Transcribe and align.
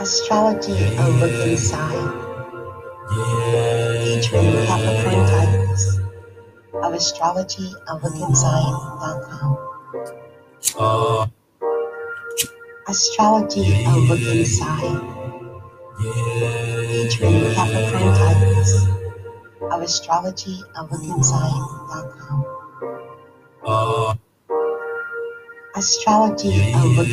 Astrology 0.00 0.94
A 0.96 1.08
Look 1.08 1.32
Inside, 1.48 2.12
featuring 4.04 4.52
Capricorn 4.64 5.26
Tigress 5.26 5.98
of. 6.72 6.94
Astrology 12.86 13.84
A 13.84 13.86
Look 14.06 14.22
Inside, 14.22 15.00
featuring 15.98 17.42
Capricorn 17.54 18.14
Tigress 18.14 18.70
of 19.60 19.80
astrologyaLookinside.com. 19.82 22.38
Astrology 25.74 26.72
A 26.72 26.84
Look 26.86 27.08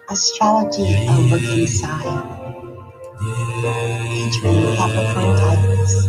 Astrology 0.08 1.04
A 1.06 1.12
Look 1.28 1.42
Inside, 1.42 2.24
featuring 4.08 4.64
Capricorn 4.76 5.36
Tigress 5.36 6.08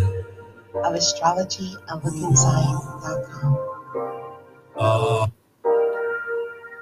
of. 0.86 0.96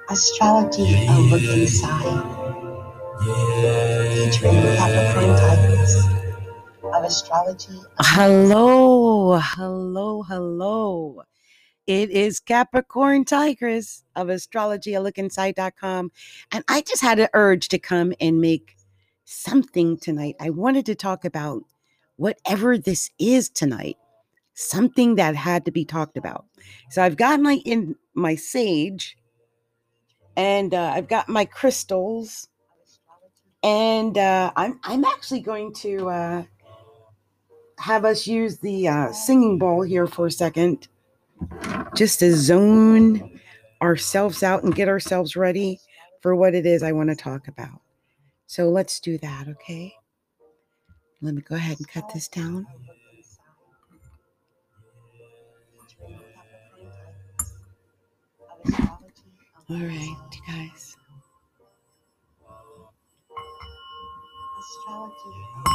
Astrology 0.08 1.06
A 1.08 1.10
Look 1.18 1.42
Inside, 1.42 2.22
featuring 4.14 4.62
Capricorn 4.76 5.34
Tigress 5.36 6.11
of 7.02 7.10
astrology. 7.10 7.80
Hello, 7.98 9.38
hello, 9.42 10.22
hello. 10.22 11.22
It 11.86 12.10
is 12.10 12.38
Capricorn 12.38 13.24
Tigress 13.24 14.04
of 14.14 14.28
astrologyalookinside.com. 14.28 16.12
And 16.52 16.64
I 16.68 16.82
just 16.82 17.02
had 17.02 17.18
an 17.18 17.28
urge 17.34 17.68
to 17.68 17.78
come 17.78 18.12
and 18.20 18.40
make 18.40 18.76
something 19.24 19.98
tonight. 19.98 20.36
I 20.40 20.50
wanted 20.50 20.86
to 20.86 20.94
talk 20.94 21.24
about 21.24 21.64
whatever 22.16 22.78
this 22.78 23.10
is 23.18 23.48
tonight, 23.48 23.96
something 24.54 25.16
that 25.16 25.34
had 25.34 25.64
to 25.64 25.72
be 25.72 25.84
talked 25.84 26.16
about. 26.16 26.46
So 26.90 27.02
I've 27.02 27.16
got 27.16 27.40
my 27.40 27.60
in 27.64 27.96
my 28.14 28.36
sage 28.36 29.16
and 30.36 30.72
uh, 30.72 30.92
I've 30.94 31.08
got 31.08 31.28
my 31.28 31.44
crystals. 31.46 32.48
And 33.64 34.18
uh, 34.18 34.52
I'm 34.56 34.80
I'm 34.82 35.04
actually 35.04 35.40
going 35.40 35.72
to 35.74 36.08
uh, 36.08 36.42
have 37.82 38.04
us 38.04 38.28
use 38.28 38.58
the 38.58 38.86
uh, 38.86 39.12
singing 39.12 39.58
bowl 39.58 39.82
here 39.82 40.06
for 40.06 40.28
a 40.28 40.30
second, 40.30 40.86
just 41.96 42.20
to 42.20 42.32
zone 42.32 43.40
ourselves 43.82 44.44
out 44.44 44.62
and 44.62 44.74
get 44.74 44.88
ourselves 44.88 45.34
ready 45.34 45.80
for 46.20 46.36
what 46.36 46.54
it 46.54 46.64
is 46.64 46.84
I 46.84 46.92
want 46.92 47.10
to 47.10 47.16
talk 47.16 47.48
about. 47.48 47.80
So 48.46 48.70
let's 48.70 49.00
do 49.00 49.18
that, 49.18 49.48
okay? 49.48 49.94
Let 51.20 51.34
me 51.34 51.42
go 51.42 51.56
ahead 51.56 51.78
and 51.78 51.88
cut 51.88 52.08
this 52.14 52.28
down. 52.28 52.66
All 59.68 59.78
right, 59.78 60.16
you 60.32 60.40
guys. 60.46 60.96
Astrology 64.60 65.71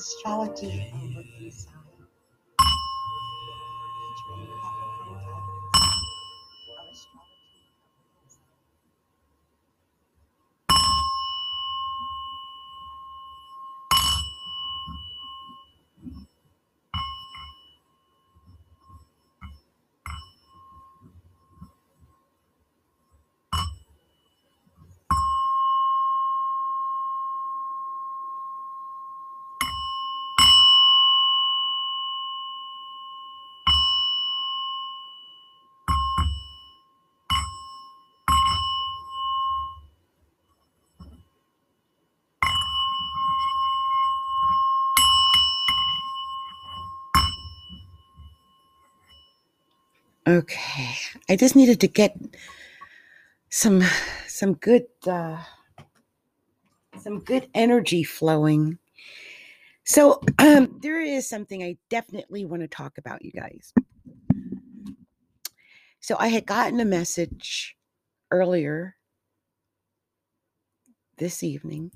Astrology 0.00 0.88
Okay. 50.30 50.94
I 51.28 51.34
just 51.34 51.56
needed 51.56 51.80
to 51.80 51.88
get 51.88 52.16
some 53.48 53.82
some 54.28 54.54
good 54.54 54.84
uh 55.04 55.42
some 57.00 57.18
good 57.18 57.48
energy 57.52 58.04
flowing. 58.04 58.78
So 59.82 60.20
um 60.38 60.78
there 60.82 61.00
is 61.00 61.28
something 61.28 61.64
I 61.64 61.78
definitely 61.88 62.44
want 62.44 62.62
to 62.62 62.68
talk 62.68 62.96
about 62.96 63.24
you 63.24 63.32
guys. 63.32 63.74
So 65.98 66.14
I 66.16 66.28
had 66.28 66.46
gotten 66.46 66.78
a 66.78 66.84
message 66.84 67.76
earlier 68.30 68.94
this 71.18 71.42
evening 71.42 71.90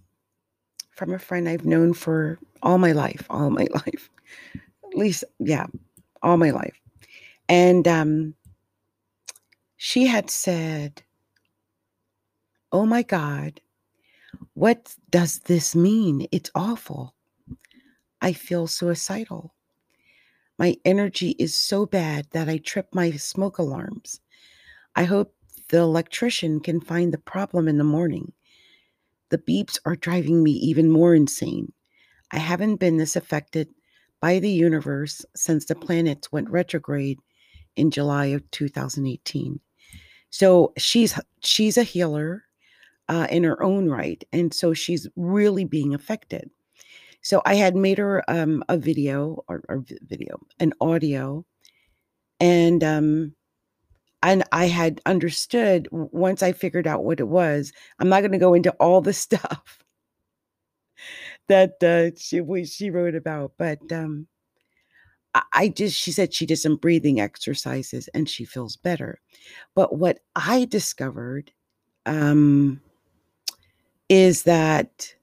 from 0.90 1.14
a 1.14 1.20
friend 1.20 1.48
I've 1.48 1.64
known 1.64 1.94
for 1.94 2.40
all 2.64 2.78
my 2.78 2.90
life, 2.90 3.26
all 3.30 3.50
my 3.50 3.68
life. 3.86 4.10
At 4.82 4.98
least 4.98 5.22
yeah, 5.38 5.68
all 6.20 6.36
my 6.36 6.50
life. 6.50 6.83
And 7.48 7.86
um 7.88 8.34
she 9.76 10.06
had 10.06 10.30
said, 10.30 11.04
"Oh 12.72 12.84
my 12.84 13.02
god, 13.02 13.60
what 14.54 14.96
does 15.10 15.40
this 15.40 15.74
mean? 15.76 16.28
It's 16.32 16.50
awful. 16.54 17.14
I 18.20 18.32
feel 18.32 18.66
suicidal. 18.66 19.54
My 20.58 20.76
energy 20.84 21.30
is 21.38 21.54
so 21.54 21.86
bad 21.86 22.26
that 22.32 22.48
I 22.48 22.58
trip 22.58 22.88
my 22.92 23.12
smoke 23.12 23.58
alarms. 23.58 24.20
I 24.96 25.04
hope 25.04 25.34
the 25.68 25.78
electrician 25.78 26.60
can 26.60 26.80
find 26.80 27.12
the 27.12 27.18
problem 27.18 27.68
in 27.68 27.78
the 27.78 27.84
morning. 27.84 28.32
The 29.30 29.38
beeps 29.38 29.78
are 29.84 29.96
driving 29.96 30.42
me 30.42 30.52
even 30.52 30.90
more 30.90 31.14
insane. 31.14 31.72
I 32.32 32.38
haven't 32.38 32.76
been 32.76 32.98
this 32.98 33.16
affected 33.16 33.68
by 34.20 34.38
the 34.40 34.50
universe 34.50 35.24
since 35.36 35.66
the 35.66 35.74
planets 35.74 36.32
went 36.32 36.50
retrograde 36.50 37.20
in 37.76 37.90
July 37.90 38.26
of 38.26 38.48
2018. 38.50 39.60
So 40.30 40.72
she's 40.76 41.18
she's 41.40 41.76
a 41.76 41.82
healer 41.84 42.44
uh, 43.08 43.26
in 43.30 43.44
her 43.44 43.62
own 43.62 43.88
right, 43.88 44.22
and 44.32 44.52
so 44.52 44.74
she's 44.74 45.08
really 45.16 45.64
being 45.64 45.94
affected. 45.94 46.50
So 47.22 47.40
I 47.46 47.54
had 47.54 47.76
made 47.76 47.98
her 47.98 48.22
um, 48.28 48.62
a 48.68 48.76
video 48.76 49.44
or, 49.48 49.62
or 49.68 49.84
video, 50.02 50.38
an 50.60 50.72
audio, 50.80 51.46
and 52.40 52.82
um, 52.84 53.34
and 54.22 54.42
I 54.52 54.66
had 54.66 55.00
understood 55.06 55.88
once 55.90 56.42
I 56.42 56.52
figured 56.52 56.86
out 56.86 57.04
what 57.04 57.20
it 57.20 57.28
was. 57.28 57.72
I'm 57.98 58.08
not 58.08 58.20
going 58.20 58.32
to 58.32 58.38
go 58.38 58.54
into 58.54 58.72
all 58.80 59.00
the 59.00 59.12
stuff 59.24 59.84
that 61.48 61.82
uh, 61.82 62.16
she 62.18 62.64
she 62.64 62.90
wrote 62.90 63.14
about, 63.14 63.52
but 63.58 63.80
um, 63.92 64.26
I 65.52 65.68
just 65.68 65.96
she 65.96 66.12
said 66.12 66.32
she 66.32 66.46
did 66.46 66.58
some 66.58 66.76
breathing 66.76 67.20
exercises 67.20 68.08
and 68.14 68.28
she 68.28 68.44
feels 68.44 68.76
better. 68.76 69.20
But 69.74 69.96
what 69.96 70.20
I 70.36 70.64
discovered 70.64 71.52
um, 72.06 72.80
is 74.08 74.44
that 74.44 75.14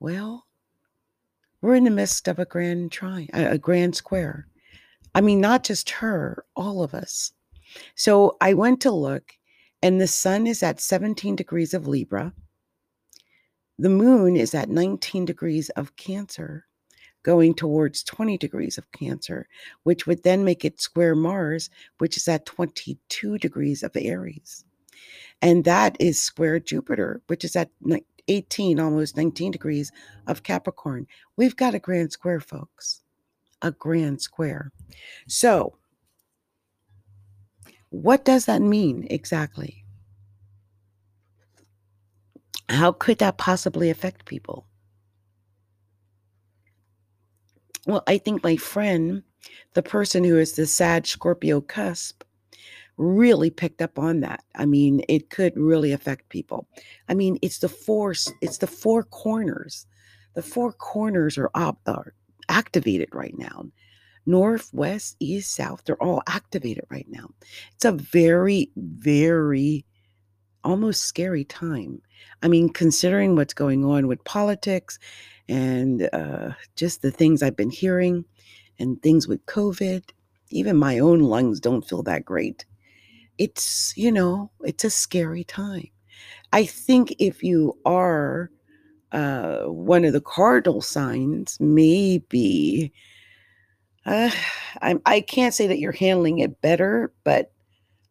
well, 0.00 0.46
we're 1.60 1.76
in 1.76 1.84
the 1.84 1.90
midst 1.90 2.26
of 2.28 2.38
a 2.38 2.44
grand 2.44 2.92
tri 2.92 3.28
a 3.32 3.52
a 3.52 3.58
grand 3.58 3.96
square. 3.96 4.46
I 5.14 5.20
mean, 5.20 5.40
not 5.40 5.64
just 5.64 5.90
her, 5.90 6.44
all 6.56 6.82
of 6.82 6.94
us. 6.94 7.32
So 7.94 8.36
I 8.40 8.54
went 8.54 8.80
to 8.82 8.90
look, 8.90 9.32
and 9.82 10.00
the 10.00 10.06
sun 10.06 10.46
is 10.46 10.62
at 10.62 10.80
17 10.80 11.36
degrees 11.36 11.74
of 11.74 11.86
Libra. 11.86 12.32
The 13.78 13.90
moon 13.90 14.36
is 14.36 14.54
at 14.54 14.68
19 14.68 15.24
degrees 15.24 15.70
of 15.70 15.96
Cancer. 15.96 16.66
Going 17.22 17.54
towards 17.54 18.02
20 18.02 18.38
degrees 18.38 18.78
of 18.78 18.90
Cancer, 18.92 19.48
which 19.84 20.06
would 20.06 20.22
then 20.22 20.44
make 20.44 20.64
it 20.64 20.80
square 20.80 21.14
Mars, 21.14 21.70
which 21.98 22.16
is 22.16 22.28
at 22.28 22.46
22 22.46 23.38
degrees 23.38 23.82
of 23.82 23.92
Aries. 23.96 24.64
And 25.40 25.64
that 25.64 25.96
is 26.00 26.20
square 26.20 26.60
Jupiter, 26.60 27.20
which 27.26 27.44
is 27.44 27.56
at 27.56 27.70
18, 28.28 28.78
almost 28.78 29.16
19 29.16 29.50
degrees 29.52 29.90
of 30.26 30.42
Capricorn. 30.42 31.06
We've 31.36 31.56
got 31.56 31.74
a 31.74 31.78
grand 31.78 32.12
square, 32.12 32.40
folks. 32.40 33.02
A 33.60 33.70
grand 33.70 34.20
square. 34.20 34.72
So, 35.26 35.76
what 37.90 38.24
does 38.24 38.46
that 38.46 38.62
mean 38.62 39.06
exactly? 39.10 39.84
How 42.68 42.92
could 42.92 43.18
that 43.18 43.38
possibly 43.38 43.90
affect 43.90 44.24
people? 44.24 44.66
Well, 47.86 48.02
I 48.06 48.18
think 48.18 48.42
my 48.42 48.56
friend, 48.56 49.22
the 49.74 49.82
person 49.82 50.24
who 50.24 50.38
is 50.38 50.52
the 50.52 50.66
sad 50.66 51.06
Scorpio 51.06 51.60
cusp, 51.60 52.22
really 52.96 53.50
picked 53.50 53.82
up 53.82 53.98
on 53.98 54.20
that. 54.20 54.44
I 54.54 54.66
mean, 54.66 55.02
it 55.08 55.30
could 55.30 55.56
really 55.56 55.92
affect 55.92 56.28
people. 56.28 56.68
I 57.08 57.14
mean, 57.14 57.38
it's 57.42 57.58
the 57.58 57.68
force, 57.68 58.32
it's 58.40 58.58
the 58.58 58.66
four 58.66 59.02
corners. 59.02 59.86
The 60.34 60.42
four 60.42 60.72
corners 60.72 61.36
are, 61.38 61.50
op- 61.54 61.80
are 61.86 62.14
activated 62.48 63.08
right 63.12 63.36
now. 63.36 63.66
North, 64.24 64.70
west, 64.72 65.16
east, 65.18 65.54
south, 65.54 65.82
they're 65.84 66.02
all 66.02 66.22
activated 66.28 66.84
right 66.90 67.06
now. 67.08 67.28
It's 67.74 67.84
a 67.84 67.92
very, 67.92 68.70
very 68.76 69.84
almost 70.62 71.04
scary 71.04 71.44
time. 71.44 72.00
I 72.42 72.48
mean, 72.48 72.68
considering 72.68 73.34
what's 73.34 73.54
going 73.54 73.84
on 73.84 74.06
with 74.06 74.22
politics 74.24 74.98
and 75.48 76.08
uh, 76.12 76.50
just 76.76 77.02
the 77.02 77.10
things 77.10 77.42
I've 77.42 77.56
been 77.56 77.70
hearing 77.70 78.24
and 78.78 79.00
things 79.02 79.28
with 79.28 79.44
COVID, 79.46 80.02
even 80.50 80.76
my 80.76 80.98
own 80.98 81.20
lungs 81.20 81.60
don't 81.60 81.86
feel 81.86 82.02
that 82.04 82.24
great. 82.24 82.64
It's, 83.38 83.92
you 83.96 84.12
know, 84.12 84.50
it's 84.60 84.84
a 84.84 84.90
scary 84.90 85.44
time. 85.44 85.88
I 86.52 86.64
think 86.66 87.14
if 87.18 87.42
you 87.42 87.76
are 87.84 88.50
uh, 89.12 89.64
one 89.64 90.04
of 90.04 90.12
the 90.12 90.20
cardinal 90.20 90.80
signs, 90.80 91.58
maybe 91.60 92.92
uh, 94.06 94.30
I'm, 94.80 95.00
I 95.06 95.20
can't 95.20 95.54
say 95.54 95.66
that 95.66 95.78
you're 95.78 95.92
handling 95.92 96.38
it 96.38 96.60
better, 96.60 97.12
but 97.24 97.52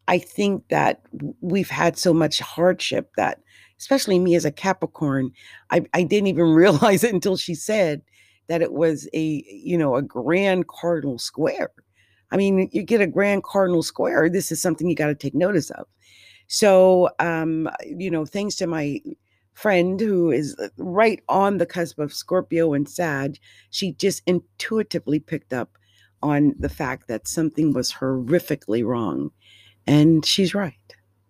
I 0.08 0.18
think 0.18 0.68
that 0.70 1.02
we've 1.42 1.70
had 1.70 1.98
so 1.98 2.14
much 2.14 2.40
hardship 2.40 3.12
that, 3.16 3.42
especially 3.82 4.20
me 4.20 4.36
as 4.36 4.46
a 4.46 4.52
Capricorn, 4.52 5.32
I, 5.72 5.84
I 5.96 6.04
didn't 6.04 6.28
even 6.28 6.46
realize 6.54 7.04
it 7.04 7.14
until 7.14 7.36
she 7.36 7.56
said 7.56 8.04
that 8.48 8.62
it 8.62 8.74
was 8.74 9.10
a, 9.14 9.44
you 9.48 9.78
know, 9.78 9.96
a 9.96 10.04
grand 10.04 10.68
cardinal 10.68 11.18
square. 11.18 11.72
I 12.32 12.38
mean, 12.38 12.70
you 12.72 12.84
get 12.84 13.02
a 13.02 13.08
grand 13.08 13.44
cardinal 13.44 13.84
square, 13.84 14.30
this 14.30 14.52
is 14.52 14.62
something 14.62 14.88
you 14.88 14.96
got 14.96 15.08
to 15.08 15.16
take 15.16 15.34
notice 15.34 15.72
of. 15.72 15.88
So, 16.48 17.10
um, 17.20 17.70
you 17.84 18.12
know, 18.12 18.26
thanks 18.26 18.56
to 18.58 18.68
my 18.68 19.02
friend 19.54 20.00
who 20.00 20.32
is 20.32 20.56
uh, 20.60 20.70
right 20.78 21.22
on 21.28 21.58
the 21.58 21.66
cusp 21.66 21.98
of 22.00 22.14
Scorpio 22.14 22.74
and 22.74 22.88
Sag, 22.88 23.40
she 23.72 23.94
just 23.94 24.22
intuitively 24.28 25.20
picked 25.20 25.54
up 25.54 25.78
on 26.22 26.54
the 26.60 26.70
fact 26.70 27.08
that 27.08 27.28
something 27.28 27.74
was 27.74 27.94
horrifically 27.94 28.86
wrong. 28.86 29.32
And 29.88 30.26
she's 30.26 30.54
right. 30.54 30.76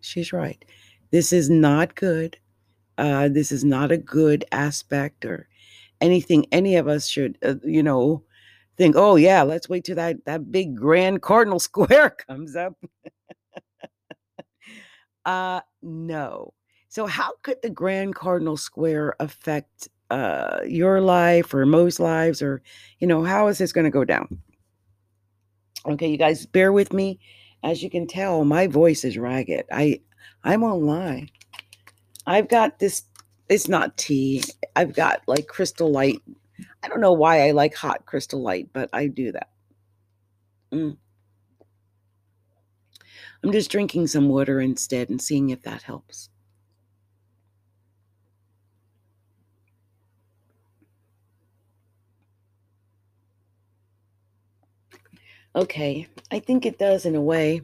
She's 0.02 0.34
right. 0.34 0.64
This 1.12 1.34
is 1.34 1.50
not 1.50 1.96
good. 1.96 2.38
Uh, 2.98 3.30
this 3.30 3.52
is 3.52 3.64
not 3.64 3.92
a 3.92 3.98
good 3.98 4.46
aspect 4.52 5.26
or 5.26 5.48
anything 6.02 6.46
any 6.52 6.76
of 6.76 6.88
us 6.88 7.08
should, 7.08 7.38
uh, 7.44 7.56
you 7.64 7.84
know, 7.84 8.24
think, 8.78 8.96
oh, 8.98 9.16
yeah, 9.16 9.44
let's 9.44 9.70
wait 9.70 9.84
till 9.84 9.96
that, 9.96 10.24
that 10.26 10.52
big 10.52 10.76
grand 10.76 11.22
cardinal 11.22 11.60
square 11.70 12.10
comes 12.10 12.56
up. 12.56 12.76
uh, 15.26 15.62
no. 15.82 16.54
So, 16.90 17.06
how 17.06 17.32
could 17.44 17.62
the 17.62 17.70
grand 17.70 18.16
cardinal 18.16 18.58
square 18.58 19.16
affect 19.20 19.88
uh, 20.10 20.60
your 20.68 21.00
life 21.00 21.54
or 21.54 21.66
most 21.66 22.00
lives, 22.00 22.42
or, 22.42 22.62
you 23.00 23.08
know, 23.08 23.24
how 23.24 23.48
is 23.48 23.58
this 23.58 23.72
going 23.72 23.86
to 23.86 23.92
go 23.92 24.04
down? 24.04 24.42
Okay, 25.86 26.10
you 26.10 26.18
guys, 26.18 26.46
bear 26.46 26.74
with 26.74 26.92
me. 26.92 27.20
As 27.64 27.82
you 27.82 27.90
can 27.90 28.08
tell, 28.08 28.44
my 28.44 28.68
voice 28.68 29.04
is 29.06 29.18
ragged. 29.18 29.66
I 29.72 30.02
I 30.44 30.58
won't 30.58 30.84
lie. 30.84 31.28
I've 32.26 32.48
got 32.48 32.80
this 32.80 33.04
it's 33.50 33.68
not 33.68 33.98
tea. 33.98 34.44
I've 34.76 34.94
got 34.94 35.22
like 35.28 35.48
crystal 35.48 35.92
light. 35.92 36.22
I 36.82 36.88
don't 36.88 37.02
know 37.02 37.14
why 37.14 37.48
I 37.48 37.52
like 37.52 37.76
hot 37.76 38.06
crystal 38.06 38.42
light, 38.42 38.70
but 38.72 38.90
I 38.94 39.08
do 39.08 39.34
that. 39.34 39.50
Mm. 40.74 40.98
I'm 43.44 43.52
just 43.52 43.72
drinking 43.72 44.08
some 44.08 44.30
water 44.30 44.62
instead 44.62 45.10
and 45.10 45.22
seeing 45.22 45.50
if 45.50 45.64
that 45.64 45.84
helps. 45.84 46.30
Okay, 55.54 56.08
I 56.32 56.40
think 56.40 56.66
it 56.66 56.80
does 56.80 57.06
in 57.06 57.16
a 57.16 57.22
way. 57.22 57.62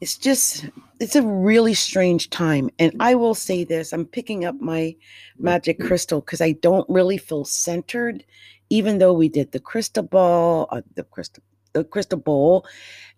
It's 0.00 0.18
just, 0.18 0.66
it's 1.00 1.16
a 1.16 1.22
really 1.22 1.74
strange 1.74 2.28
time. 2.30 2.70
And 2.78 2.94
I 3.00 3.14
will 3.14 3.34
say 3.34 3.64
this 3.64 3.92
I'm 3.92 4.04
picking 4.04 4.44
up 4.44 4.60
my 4.60 4.94
magic 5.38 5.80
crystal 5.80 6.20
because 6.20 6.40
I 6.40 6.52
don't 6.52 6.88
really 6.88 7.18
feel 7.18 7.44
centered, 7.44 8.24
even 8.68 8.98
though 8.98 9.14
we 9.14 9.28
did 9.28 9.52
the 9.52 9.60
crystal 9.60 10.02
ball, 10.02 10.68
uh, 10.70 10.82
the 10.94 11.04
crystal, 11.04 11.42
the 11.72 11.84
crystal 11.84 12.18
bowl, 12.18 12.66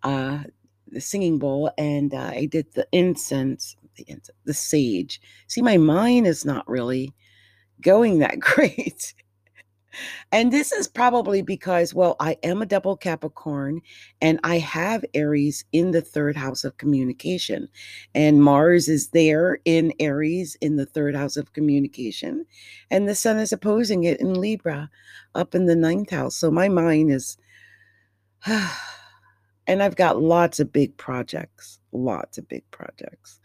uh, 0.04 0.44
the 0.90 1.00
singing 1.00 1.38
bowl, 1.38 1.70
and 1.78 2.14
uh, 2.14 2.30
I 2.32 2.46
did 2.46 2.72
the 2.74 2.86
incense, 2.92 3.76
the 3.96 4.04
incense, 4.06 4.38
the 4.44 4.54
sage. 4.54 5.20
See, 5.48 5.62
my 5.62 5.76
mind 5.76 6.26
is 6.26 6.44
not 6.44 6.68
really 6.68 7.12
going 7.80 8.20
that 8.20 8.38
great. 8.40 9.14
And 10.32 10.52
this 10.52 10.72
is 10.72 10.86
probably 10.86 11.42
because, 11.42 11.94
well, 11.94 12.16
I 12.20 12.36
am 12.42 12.62
a 12.62 12.66
double 12.66 12.96
Capricorn 12.96 13.80
and 14.20 14.38
I 14.44 14.58
have 14.58 15.04
Aries 15.14 15.64
in 15.72 15.90
the 15.92 16.02
third 16.02 16.36
house 16.36 16.64
of 16.64 16.76
communication. 16.76 17.68
And 18.14 18.42
Mars 18.42 18.88
is 18.88 19.08
there 19.08 19.58
in 19.64 19.92
Aries 19.98 20.56
in 20.60 20.76
the 20.76 20.86
third 20.86 21.14
house 21.14 21.36
of 21.36 21.52
communication. 21.52 22.44
And 22.90 23.08
the 23.08 23.14
sun 23.14 23.38
is 23.38 23.52
opposing 23.52 24.04
it 24.04 24.20
in 24.20 24.34
Libra 24.34 24.90
up 25.34 25.54
in 25.54 25.66
the 25.66 25.76
ninth 25.76 26.10
house. 26.10 26.36
So 26.36 26.50
my 26.50 26.68
mind 26.68 27.10
is, 27.12 27.38
and 28.46 29.82
I've 29.82 29.96
got 29.96 30.20
lots 30.20 30.60
of 30.60 30.72
big 30.72 30.96
projects, 30.96 31.78
lots 31.92 32.38
of 32.38 32.48
big 32.48 32.70
projects. 32.70 33.40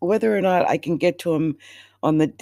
Whether 0.00 0.36
or 0.36 0.42
not 0.42 0.68
I 0.68 0.76
can 0.76 0.98
get 0.98 1.18
to 1.20 1.32
them 1.32 1.56
on 2.02 2.18
the 2.18 2.32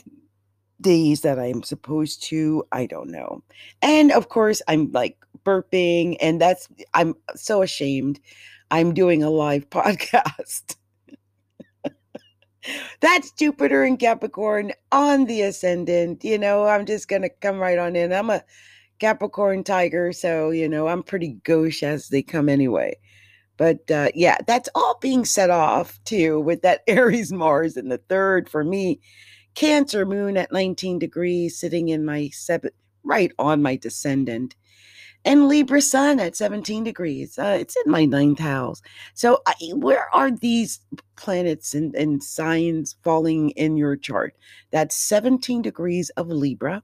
days 0.85 1.23
that 1.23 1.41
I'm 1.41 1.65
supposed 1.65 2.23
to, 2.25 2.63
I 2.71 2.87
don't 2.87 3.11
know. 3.11 3.43
And 3.83 4.13
of 4.13 4.29
course, 4.29 4.63
I'm 4.69 4.93
like 4.93 5.17
burping, 5.45 6.17
and 6.21 6.41
that's, 6.41 6.69
I'm 6.93 7.15
so 7.35 7.63
ashamed. 7.63 8.21
I'm 8.71 8.95
doing 8.95 9.25
a 9.25 9.31
live 9.31 9.69
podcast. 9.71 10.77
that's 13.01 13.33
Jupiter 13.33 13.83
and 13.83 13.99
Capricorn 13.99 14.73
on 14.93 15.25
the 15.25 15.43
ascendant. 15.43 16.23
You 16.23 16.39
know, 16.39 16.67
I'm 16.67 16.87
just 16.87 17.09
going 17.09 17.23
to 17.23 17.31
come 17.41 17.59
right 17.59 17.79
on 17.79 17.97
in. 17.97 18.13
I'm 18.13 18.31
a 18.31 18.45
Capricorn 19.01 19.65
tiger, 19.65 20.13
so, 20.13 20.51
you 20.51 20.69
know, 20.69 20.87
I'm 20.87 21.03
pretty 21.03 21.39
gauche 21.45 21.83
as 21.83 22.09
they 22.09 22.23
come 22.23 22.49
anyway. 22.49 22.97
But 23.57 23.91
uh, 23.91 24.09
yeah, 24.15 24.39
that's 24.47 24.69
all 24.75 24.99
being 25.01 25.25
set 25.25 25.51
off 25.51 25.99
too 26.05 26.41
with 26.41 26.63
that 26.63 26.83
Aries 26.89 27.33
Mars 27.33 27.77
in 27.77 27.89
the 27.89 27.99
third 27.99 28.49
for 28.49 28.65
me 28.65 29.01
Cancer 29.55 30.05
moon 30.05 30.37
at 30.37 30.53
19 30.53 30.99
degrees, 30.99 31.59
sitting 31.59 31.89
in 31.89 32.05
my 32.05 32.29
seven, 32.31 32.71
right 33.03 33.33
on 33.39 33.63
my 33.63 33.77
descendant. 33.77 34.57
And 35.27 35.49
Libra 35.49 35.81
sun 35.81 36.21
at 36.21 36.37
17 36.37 36.85
degrees. 36.85 37.39
Uh, 37.39 37.57
it's 37.59 37.77
in 37.85 37.91
my 37.91 38.05
ninth 38.05 38.41
house. 38.41 38.83
So, 39.15 39.41
I, 39.47 39.55
where 39.73 40.15
are 40.15 40.31
these 40.31 40.81
planets 41.17 41.73
and, 41.73 41.95
and 41.95 42.23
signs 42.23 42.97
falling 43.03 43.51
in 43.51 43.79
your 43.79 43.97
chart? 43.97 44.37
That's 44.71 44.95
17 44.95 45.63
degrees 45.63 46.11
of 46.11 46.29
Libra. 46.29 46.83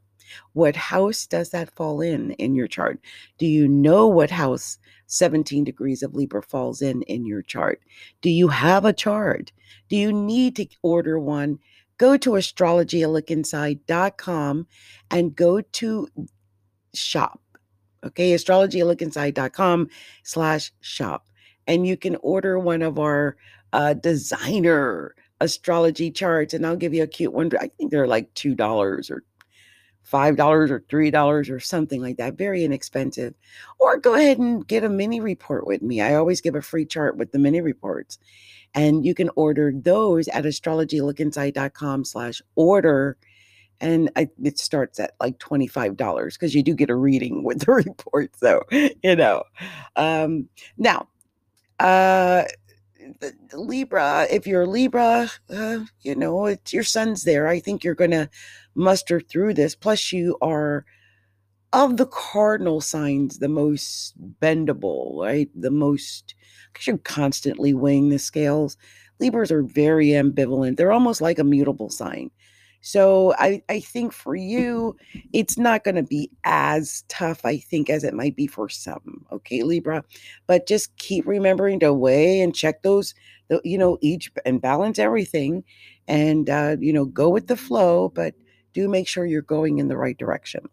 What 0.53 0.77
house 0.77 1.27
does 1.27 1.51
that 1.51 1.75
fall 1.75 2.01
in 2.01 2.31
in 2.33 2.55
your 2.55 2.69
chart? 2.69 3.01
Do 3.39 3.47
you 3.47 3.67
know 3.69 4.07
what 4.07 4.31
house 4.31 4.79
17 5.07 5.65
degrees 5.65 6.03
of 6.03 6.15
Libra 6.15 6.43
falls 6.43 6.81
in 6.81 7.03
in 7.03 7.27
your 7.27 7.43
chart? 7.43 7.83
Do 8.23 8.31
you 8.31 8.49
have 8.49 8.85
a 8.85 8.93
chart? 8.93 9.53
Do 9.89 9.97
you 9.97 10.13
need 10.13 10.57
to 10.57 10.67
order 10.83 11.19
one 11.19 11.59
go 12.01 12.17
to 12.17 12.31
astrologyalookinside.com 12.31 14.67
and 15.11 15.37
go 15.37 15.61
to 15.61 16.09
shop. 16.95 17.43
Okay, 18.03 18.35
astrologyalookinside.com 18.35 19.91
slash 20.23 20.73
shop. 20.81 21.27
And 21.67 21.87
you 21.87 21.99
can 21.99 22.17
order 22.23 22.59
one 22.59 22.81
of 22.81 22.99
our 22.99 23.37
uh, 23.75 23.93
designer 23.93 25.15
astrology 25.43 26.11
charts, 26.11 26.55
and 26.55 26.67
I'll 26.67 26.77
give 26.77 26.95
you 26.95 27.03
a 27.03 27.07
cute 27.07 27.35
one. 27.35 27.51
I 27.61 27.69
think 27.69 27.91
they're 27.91 28.09
like 28.09 28.33
$2 28.33 29.11
or 29.11 29.23
five 30.03 30.35
dollars 30.35 30.71
or 30.71 30.83
three 30.89 31.11
dollars 31.11 31.51
or 31.51 31.61
something 31.61 32.01
like 32.01 32.17
that 32.17 32.39
very 32.39 32.65
inexpensive 32.65 33.35
or 33.79 33.99
go 33.99 34.15
ahead 34.15 34.39
and 34.39 34.67
get 34.67 34.83
a 34.83 34.89
mini 34.89 35.21
report 35.21 35.67
with 35.67 35.83
me 35.83 36.01
i 36.01 36.15
always 36.15 36.41
give 36.41 36.57
a 36.57 36.63
free 36.63 36.85
chart 36.87 37.17
with 37.17 37.31
the 37.31 37.39
mini 37.39 37.61
reports 37.61 38.19
and 38.75 39.05
you 39.05 39.15
can 39.15 39.31
order 39.37 39.73
those 39.75 40.29
at 40.29 40.45
astrologyalookinside.com 40.45 42.05
slash 42.05 42.43
order 42.55 43.17
and 43.81 44.11
I, 44.15 44.29
it 44.43 44.59
starts 44.59 45.01
at 45.01 45.13
like 45.21 45.39
$25 45.39 46.33
because 46.35 46.55
you 46.55 46.63
do 46.63 46.75
get 46.75 46.91
a 46.91 46.95
reading 46.95 47.43
with 47.43 47.61
the 47.67 47.73
report 47.73 48.37
so 48.37 48.63
you 49.03 49.17
know 49.17 49.43
um 49.97 50.49
now 50.79 51.09
uh 51.79 52.45
libra 53.55 54.27
if 54.31 54.47
you're 54.47 54.67
libra 54.67 55.31
uh, 55.49 55.79
you 56.03 56.15
know 56.15 56.47
it's 56.47 56.73
your 56.73 56.83
son's 56.83 57.25
there 57.25 57.49
i 57.49 57.59
think 57.59 57.83
you're 57.83 57.95
gonna 57.95 58.29
muster 58.75 59.21
through 59.21 59.55
this 59.55 59.75
plus 59.75 60.13
you 60.13 60.37
are 60.43 60.85
of 61.73 61.97
the 61.97 62.07
cardinal 62.07 62.81
signs 62.81 63.39
the 63.39 63.49
most 63.49 64.15
bendable 64.41 65.23
right? 65.25 65.49
The 65.55 65.71
most 65.71 66.35
because 66.73 66.87
you're 66.87 66.99
constantly 66.99 67.75
weighing 67.75 68.09
the 68.09 68.19
scales. 68.19 68.77
Libras 69.21 69.53
are 69.53 69.63
very 69.63 70.09
ambivalent. 70.09 70.77
They're 70.77 70.93
almost 70.93 71.21
like 71.21 71.39
a 71.39 71.45
mutable 71.45 71.91
sign. 71.91 72.31
So 72.83 73.35
i 73.39 73.63
i 73.69 73.79
think 73.81 74.13
for 74.13 74.35
you 74.35 74.97
it's 75.33 75.59
not 75.59 75.85
going 75.85 75.97
to 75.97 76.03
be 76.03 76.31
as 76.45 77.05
tough 77.09 77.45
i 77.45 77.59
think 77.59 77.91
as 77.91 78.05
it 78.05 78.15
might 78.15 78.37
be 78.37 78.47
for 78.47 78.69
some 78.69 79.25
okay 79.33 79.63
libra? 79.63 80.03
But 80.47 80.67
just 80.67 80.97
keep 80.97 81.27
remembering 81.27 81.81
to 81.81 81.93
weigh 81.93 82.41
and 82.41 82.55
check 82.55 82.83
those 82.83 83.15
the, 83.49 83.61
you 83.65 83.77
know 83.79 83.99
each 84.01 84.33
and 84.47 84.63
balance 84.63 84.99
everything 84.99 85.63
and 86.09 86.49
uh 86.49 86.77
you 86.81 86.93
know 86.93 87.05
go 87.05 87.29
with 87.29 87.49
the 87.49 87.57
flow 87.57 88.09
but 88.09 88.35
do 88.73 88.89
make 88.89 89.09
sure 89.09 89.27
you're 89.27 89.43
going 89.43 89.79
in 89.79 89.89
the 89.89 89.97
right 89.97 90.17
direction 90.19 90.69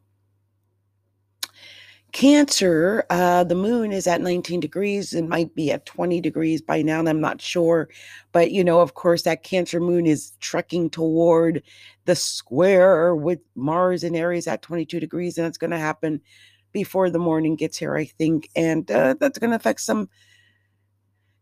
Cancer, 2.17 3.05
uh, 3.11 3.43
the 3.43 3.53
moon 3.53 3.91
is 3.91 4.07
at 4.07 4.21
19 4.21 4.59
degrees. 4.59 5.13
It 5.13 5.27
might 5.27 5.53
be 5.53 5.71
at 5.71 5.85
20 5.85 6.19
degrees 6.19 6.63
by 6.63 6.81
now, 6.81 6.97
and 6.97 7.07
I'm 7.07 7.21
not 7.21 7.39
sure. 7.39 7.89
But, 8.31 8.49
you 8.49 8.63
know, 8.63 8.79
of 8.79 8.95
course, 8.95 9.21
that 9.21 9.43
Cancer 9.43 9.79
moon 9.79 10.07
is 10.07 10.31
trekking 10.39 10.89
toward 10.89 11.61
the 12.05 12.15
square 12.15 13.15
with 13.15 13.37
Mars 13.53 14.03
and 14.03 14.15
Aries 14.15 14.47
at 14.47 14.63
22 14.63 14.99
degrees, 14.99 15.37
and 15.37 15.45
it's 15.45 15.59
going 15.59 15.69
to 15.69 15.77
happen 15.77 16.19
before 16.71 17.11
the 17.11 17.19
morning 17.19 17.55
gets 17.55 17.77
here, 17.77 17.95
I 17.95 18.05
think. 18.05 18.49
And 18.55 18.89
uh, 18.89 19.13
that's 19.19 19.37
going 19.37 19.51
to 19.51 19.55
affect 19.55 19.81
some 19.81 20.09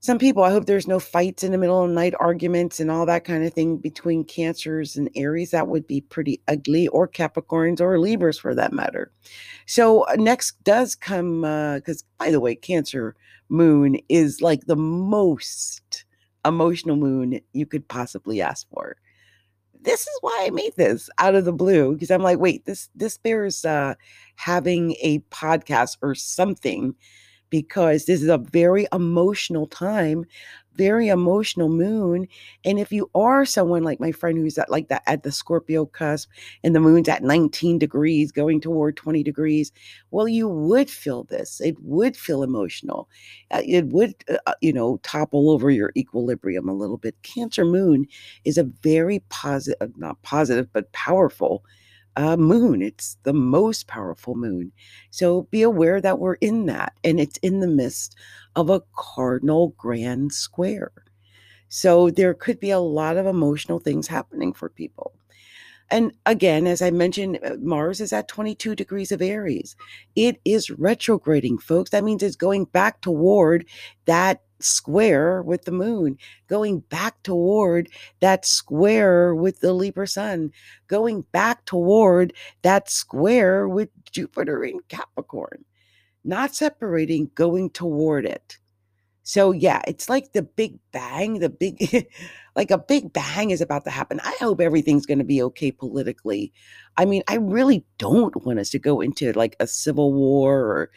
some 0.05 0.19
people. 0.19 0.43
I 0.43 0.51
hope 0.51 0.65
there's 0.65 0.87
no 0.87 0.99
fights 0.99 1.43
in 1.43 1.51
the 1.51 1.57
middle 1.57 1.81
of 1.81 1.89
the 1.89 1.95
night, 1.95 2.13
arguments, 2.19 2.79
and 2.79 2.91
all 2.91 3.05
that 3.07 3.25
kind 3.25 3.43
of 3.43 3.53
thing 3.53 3.77
between 3.77 4.23
Cancers 4.23 4.95
and 4.95 5.09
Aries. 5.15 5.51
That 5.51 5.67
would 5.67 5.87
be 5.87 6.01
pretty 6.01 6.41
ugly, 6.47 6.87
or 6.89 7.07
Capricorns 7.07 7.81
or 7.81 7.99
Libras 7.99 8.37
for 8.37 8.53
that 8.55 8.71
matter. 8.71 9.11
So 9.65 10.03
uh, 10.07 10.15
next 10.17 10.63
does 10.63 10.95
come 10.95 11.41
because, 11.41 12.03
by 12.19 12.31
the 12.31 12.39
way, 12.39 12.55
Cancer 12.55 13.15
moon 13.49 13.97
is 14.07 14.41
like 14.41 14.65
the 14.65 14.75
most 14.75 16.05
emotional 16.45 16.95
moon 16.95 17.39
you 17.53 17.65
could 17.65 17.87
possibly 17.87 18.41
ask 18.41 18.67
for. 18.69 18.97
This 19.81 20.01
is 20.01 20.17
why 20.21 20.45
I 20.45 20.49
made 20.49 20.75
this 20.77 21.09
out 21.19 21.35
of 21.35 21.45
the 21.45 21.53
blue 21.53 21.93
because 21.93 22.11
I'm 22.11 22.23
like, 22.23 22.39
wait, 22.39 22.65
this 22.65 22.89
this 22.95 23.17
bears 23.17 23.65
uh, 23.65 23.95
having 24.35 24.95
a 25.01 25.19
podcast 25.31 25.97
or 26.01 26.15
something 26.15 26.95
because 27.49 28.05
this 28.05 28.21
is 28.21 28.29
a 28.29 28.37
very 28.37 28.87
emotional 28.93 29.67
time, 29.67 30.25
very 30.75 31.07
emotional 31.07 31.69
moon. 31.69 32.27
And 32.65 32.79
if 32.79 32.91
you 32.91 33.09
are 33.15 33.45
someone 33.45 33.83
like 33.83 33.99
my 33.99 34.11
friend 34.11 34.37
who's 34.37 34.57
at 34.57 34.69
like 34.69 34.89
that 34.89 35.03
at 35.07 35.23
the 35.23 35.31
Scorpio 35.31 35.85
cusp 35.85 36.29
and 36.63 36.75
the 36.75 36.79
moon's 36.81 37.07
at 37.07 37.23
19 37.23 37.79
degrees 37.79 38.31
going 38.31 38.59
toward 38.59 38.97
20 38.97 39.23
degrees, 39.23 39.71
well, 40.11 40.27
you 40.27 40.47
would 40.49 40.89
feel 40.89 41.23
this. 41.23 41.61
It 41.61 41.75
would 41.81 42.17
feel 42.17 42.43
emotional. 42.43 43.07
Uh, 43.51 43.61
it 43.65 43.87
would, 43.87 44.15
uh, 44.29 44.37
uh, 44.47 44.53
you 44.61 44.73
know, 44.73 44.97
topple 45.03 45.49
over 45.49 45.71
your 45.71 45.91
equilibrium 45.95 46.67
a 46.67 46.73
little 46.73 46.97
bit. 46.97 47.15
Cancer 47.23 47.65
moon 47.65 48.05
is 48.43 48.57
a 48.57 48.63
very 48.83 49.19
positive, 49.29 49.97
not 49.97 50.21
positive, 50.23 50.67
but 50.73 50.91
powerful 50.91 51.63
uh, 52.15 52.37
moon. 52.37 52.81
It's 52.81 53.17
the 53.23 53.33
most 53.33 53.87
powerful 53.87 54.35
moon. 54.35 54.71
So 55.11 55.43
be 55.43 55.61
aware 55.61 56.01
that 56.01 56.19
we're 56.19 56.35
in 56.35 56.65
that, 56.67 56.93
and 57.03 57.19
it's 57.19 57.37
in 57.37 57.59
the 57.59 57.67
midst 57.67 58.15
of 58.55 58.69
a 58.69 58.83
cardinal 58.95 59.69
grand 59.77 60.33
square. 60.33 60.91
So 61.69 62.09
there 62.09 62.33
could 62.33 62.59
be 62.59 62.71
a 62.71 62.79
lot 62.79 63.17
of 63.17 63.25
emotional 63.25 63.79
things 63.79 64.07
happening 64.07 64.53
for 64.53 64.69
people. 64.69 65.13
And 65.91 66.13
again, 66.25 66.65
as 66.65 66.81
I 66.81 66.89
mentioned, 66.89 67.39
uh, 67.43 67.57
Mars 67.59 68.01
is 68.01 68.11
at 68.11 68.27
22 68.27 68.75
degrees 68.75 69.11
of 69.11 69.21
Aries. 69.21 69.75
It 70.15 70.41
is 70.43 70.71
retrograding, 70.71 71.59
folks. 71.59 71.91
That 71.91 72.03
means 72.03 72.23
it's 72.23 72.35
going 72.35 72.65
back 72.65 73.01
toward 73.01 73.65
that 74.05 74.41
square 74.59 75.41
with 75.41 75.65
the 75.65 75.71
moon, 75.71 76.17
going 76.47 76.79
back 76.79 77.21
toward 77.23 77.89
that 78.19 78.45
square 78.45 79.35
with 79.35 79.59
the 79.59 79.73
Libra 79.73 80.07
sun, 80.07 80.51
going 80.87 81.21
back 81.31 81.65
toward 81.65 82.33
that 82.61 82.89
square 82.89 83.67
with 83.67 83.89
Jupiter 84.11 84.63
in 84.63 84.79
Capricorn, 84.87 85.65
not 86.23 86.55
separating, 86.55 87.31
going 87.35 87.69
toward 87.69 88.25
it. 88.25 88.57
So, 89.27 89.51
yeah, 89.51 89.81
it's 89.87 90.07
like 90.07 90.33
the 90.33 90.43
big 90.43 90.77
bang, 90.91 91.39
the 91.39 91.49
big, 91.49 92.07
like 92.55 92.69
a 92.69 92.77
big 92.77 93.11
bang 93.11 93.49
is 93.49 93.59
about 93.59 93.83
to 93.85 93.89
happen. 93.89 94.19
I 94.23 94.35
hope 94.39 94.61
everything's 94.61 95.07
going 95.07 95.17
to 95.17 95.23
be 95.25 95.41
okay 95.41 95.71
politically. 95.71 96.53
I 96.95 97.05
mean, 97.05 97.23
I 97.27 97.37
really 97.37 97.83
don't 97.97 98.45
want 98.45 98.59
us 98.59 98.69
to 98.69 98.79
go 98.79 99.01
into 99.01 99.33
like 99.33 99.55
a 99.59 99.65
civil 99.65 100.13
war 100.13 100.59
or 100.59 100.91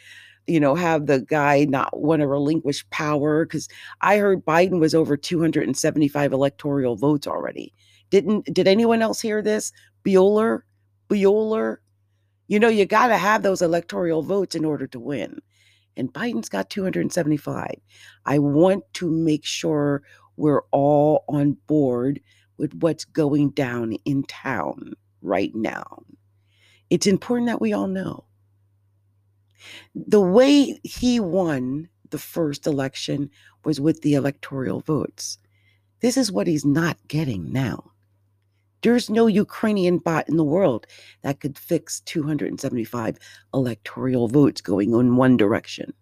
you 0.49 0.59
know, 0.59 0.75
have 0.75 1.05
the 1.05 1.21
guy 1.21 1.65
not 1.65 1.99
want 1.99 2.21
to 2.21 2.27
relinquish 2.27 2.87
power 2.89 3.45
because 3.45 3.69
I 4.01 4.17
heard 4.17 4.45
Biden 4.45 4.79
was 4.79 4.95
over 4.95 5.15
275 5.15 6.33
electoral 6.33 6.95
votes 6.95 7.27
already. 7.27 7.73
Didn't 8.09 8.51
did 8.53 8.67
anyone 8.67 9.01
else 9.01 9.21
hear 9.21 9.41
this? 9.41 9.71
Bueller, 10.03 10.61
Bueller. 11.09 11.77
You 12.47 12.59
know, 12.59 12.67
you 12.67 12.85
got 12.85 13.07
to 13.07 13.17
have 13.17 13.43
those 13.43 13.61
electoral 13.61 14.23
votes 14.23 14.55
in 14.55 14.65
order 14.65 14.87
to 14.87 14.99
win. 14.99 15.39
And 15.95 16.11
Biden's 16.11 16.49
got 16.49 16.69
275. 16.69 17.75
I 18.25 18.39
want 18.39 18.83
to 18.93 19.11
make 19.11 19.45
sure 19.45 20.01
we're 20.37 20.63
all 20.71 21.25
on 21.27 21.57
board 21.67 22.21
with 22.57 22.73
what's 22.79 23.05
going 23.05 23.51
down 23.51 23.93
in 24.05 24.23
town 24.23 24.93
right 25.21 25.53
now. 25.53 26.03
It's 26.89 27.05
important 27.05 27.47
that 27.47 27.61
we 27.61 27.73
all 27.73 27.87
know 27.87 28.25
the 29.95 30.21
way 30.21 30.79
he 30.83 31.19
won 31.19 31.89
the 32.09 32.17
first 32.17 32.65
election 32.65 33.29
was 33.65 33.79
with 33.79 34.01
the 34.01 34.13
electoral 34.13 34.81
votes. 34.81 35.37
This 36.01 36.17
is 36.17 36.31
what 36.31 36.47
he's 36.47 36.65
not 36.65 36.97
getting 37.07 37.51
now. 37.51 37.91
There's 38.81 39.09
no 39.09 39.27
Ukrainian 39.27 39.97
bot 39.97 40.29
in 40.29 40.37
the 40.37 40.43
world 40.43 40.87
that 41.21 41.41
could 41.41 41.57
fix 41.57 41.99
275 42.01 43.17
electoral 43.53 44.27
votes 44.29 44.61
going 44.61 44.93
in 44.93 45.17
one 45.17 45.35
direction. 45.35 45.93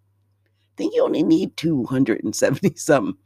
I 0.45 0.73
think 0.77 0.93
you 0.93 1.03
only 1.03 1.23
need 1.23 1.57
270 1.57 2.75
some. 2.75 3.17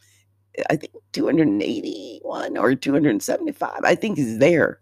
I 0.69 0.75
think 0.77 0.93
281 1.11 2.57
or 2.57 2.75
275. 2.75 3.79
I 3.83 3.95
think 3.95 4.17
is 4.17 4.39
there. 4.39 4.79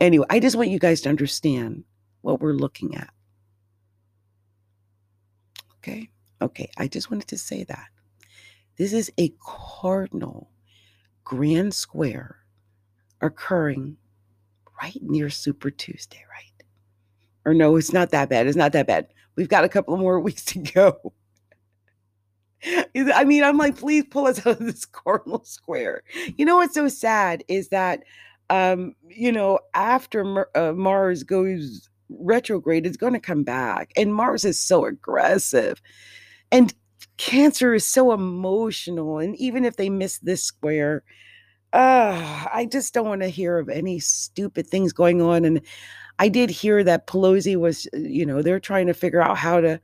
Anyway, 0.00 0.26
I 0.30 0.38
just 0.40 0.56
want 0.56 0.70
you 0.70 0.78
guys 0.78 1.00
to 1.02 1.08
understand 1.08 1.84
what 2.22 2.40
we're 2.40 2.52
looking 2.52 2.94
at. 2.94 3.10
Okay. 5.80 6.10
Okay. 6.42 6.70
I 6.76 6.88
just 6.88 7.10
wanted 7.10 7.28
to 7.28 7.38
say 7.38 7.64
that. 7.64 7.88
This 8.76 8.92
is 8.92 9.10
a 9.18 9.32
cardinal 9.40 10.50
grand 11.24 11.74
square 11.74 12.36
occurring 13.20 13.96
right 14.82 14.98
near 15.02 15.30
Super 15.30 15.70
Tuesday, 15.70 16.24
right? 16.30 16.66
Or 17.44 17.54
no, 17.54 17.76
it's 17.76 17.92
not 17.92 18.10
that 18.10 18.28
bad. 18.28 18.46
It's 18.46 18.56
not 18.56 18.72
that 18.72 18.86
bad. 18.86 19.08
We've 19.36 19.48
got 19.48 19.64
a 19.64 19.68
couple 19.68 19.96
more 19.96 20.20
weeks 20.20 20.44
to 20.46 20.58
go. 20.58 21.12
I 22.64 23.24
mean, 23.24 23.42
I'm 23.42 23.56
like, 23.56 23.78
please 23.78 24.04
pull 24.10 24.26
us 24.26 24.38
out 24.46 24.60
of 24.60 24.66
this 24.66 24.84
cardinal 24.84 25.44
square. 25.44 26.02
You 26.36 26.44
know 26.44 26.56
what's 26.56 26.74
so 26.74 26.88
sad 26.88 27.44
is 27.48 27.68
that, 27.68 28.02
um, 28.50 28.94
you 29.08 29.32
know, 29.32 29.58
after 29.74 30.46
uh, 30.56 30.72
Mars 30.72 31.22
goes 31.22 31.89
retrograde 32.18 32.86
is 32.86 32.96
going 32.96 33.12
to 33.12 33.20
come 33.20 33.42
back. 33.44 33.92
And 33.96 34.14
Mars 34.14 34.44
is 34.44 34.60
so 34.60 34.84
aggressive. 34.84 35.80
And 36.50 36.74
Cancer 37.16 37.74
is 37.74 37.86
so 37.86 38.12
emotional. 38.12 39.18
And 39.18 39.36
even 39.36 39.64
if 39.64 39.76
they 39.76 39.90
miss 39.90 40.18
this 40.18 40.42
square, 40.42 41.02
uh, 41.72 42.46
I 42.52 42.66
just 42.70 42.94
don't 42.94 43.06
want 43.06 43.22
to 43.22 43.28
hear 43.28 43.58
of 43.58 43.68
any 43.68 44.00
stupid 44.00 44.66
things 44.66 44.92
going 44.92 45.22
on. 45.22 45.44
And 45.44 45.60
I 46.18 46.28
did 46.28 46.50
hear 46.50 46.82
that 46.84 47.06
Pelosi 47.06 47.56
was, 47.56 47.86
uh, 47.94 47.98
you 47.98 48.26
know, 48.26 48.42
they're 48.42 48.60
trying 48.60 48.86
to 48.88 48.94
figure 48.94 49.22
out 49.22 49.36
how 49.36 49.60
to 49.60 49.80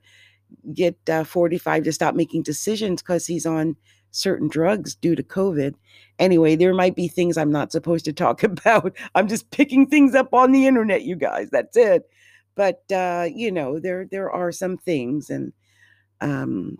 get 0.73 0.97
uh, 1.09 1.23
45 1.23 1.83
to 1.83 1.93
stop 1.93 2.15
making 2.15 2.43
decisions 2.43 3.01
because 3.01 3.25
he's 3.25 3.45
on 3.45 3.75
certain 4.11 4.47
drugs 4.47 4.95
due 4.95 5.15
to 5.15 5.23
COVID. 5.23 5.75
Anyway, 6.19 6.55
there 6.55 6.73
might 6.73 6.95
be 6.95 7.07
things 7.07 7.37
I'm 7.37 7.51
not 7.51 7.71
supposed 7.71 8.05
to 8.05 8.13
talk 8.13 8.43
about. 8.43 8.95
I'm 9.15 9.27
just 9.27 9.51
picking 9.51 9.87
things 9.87 10.15
up 10.15 10.33
on 10.33 10.51
the 10.51 10.67
internet, 10.67 11.03
you 11.03 11.15
guys. 11.15 11.49
That's 11.51 11.77
it. 11.77 12.09
But 12.57 12.83
uh, 12.91 13.29
you 13.33 13.51
know, 13.53 13.79
there 13.79 14.07
there 14.11 14.31
are 14.31 14.51
some 14.51 14.77
things, 14.77 15.31
and 15.31 15.53
um, 16.21 16.79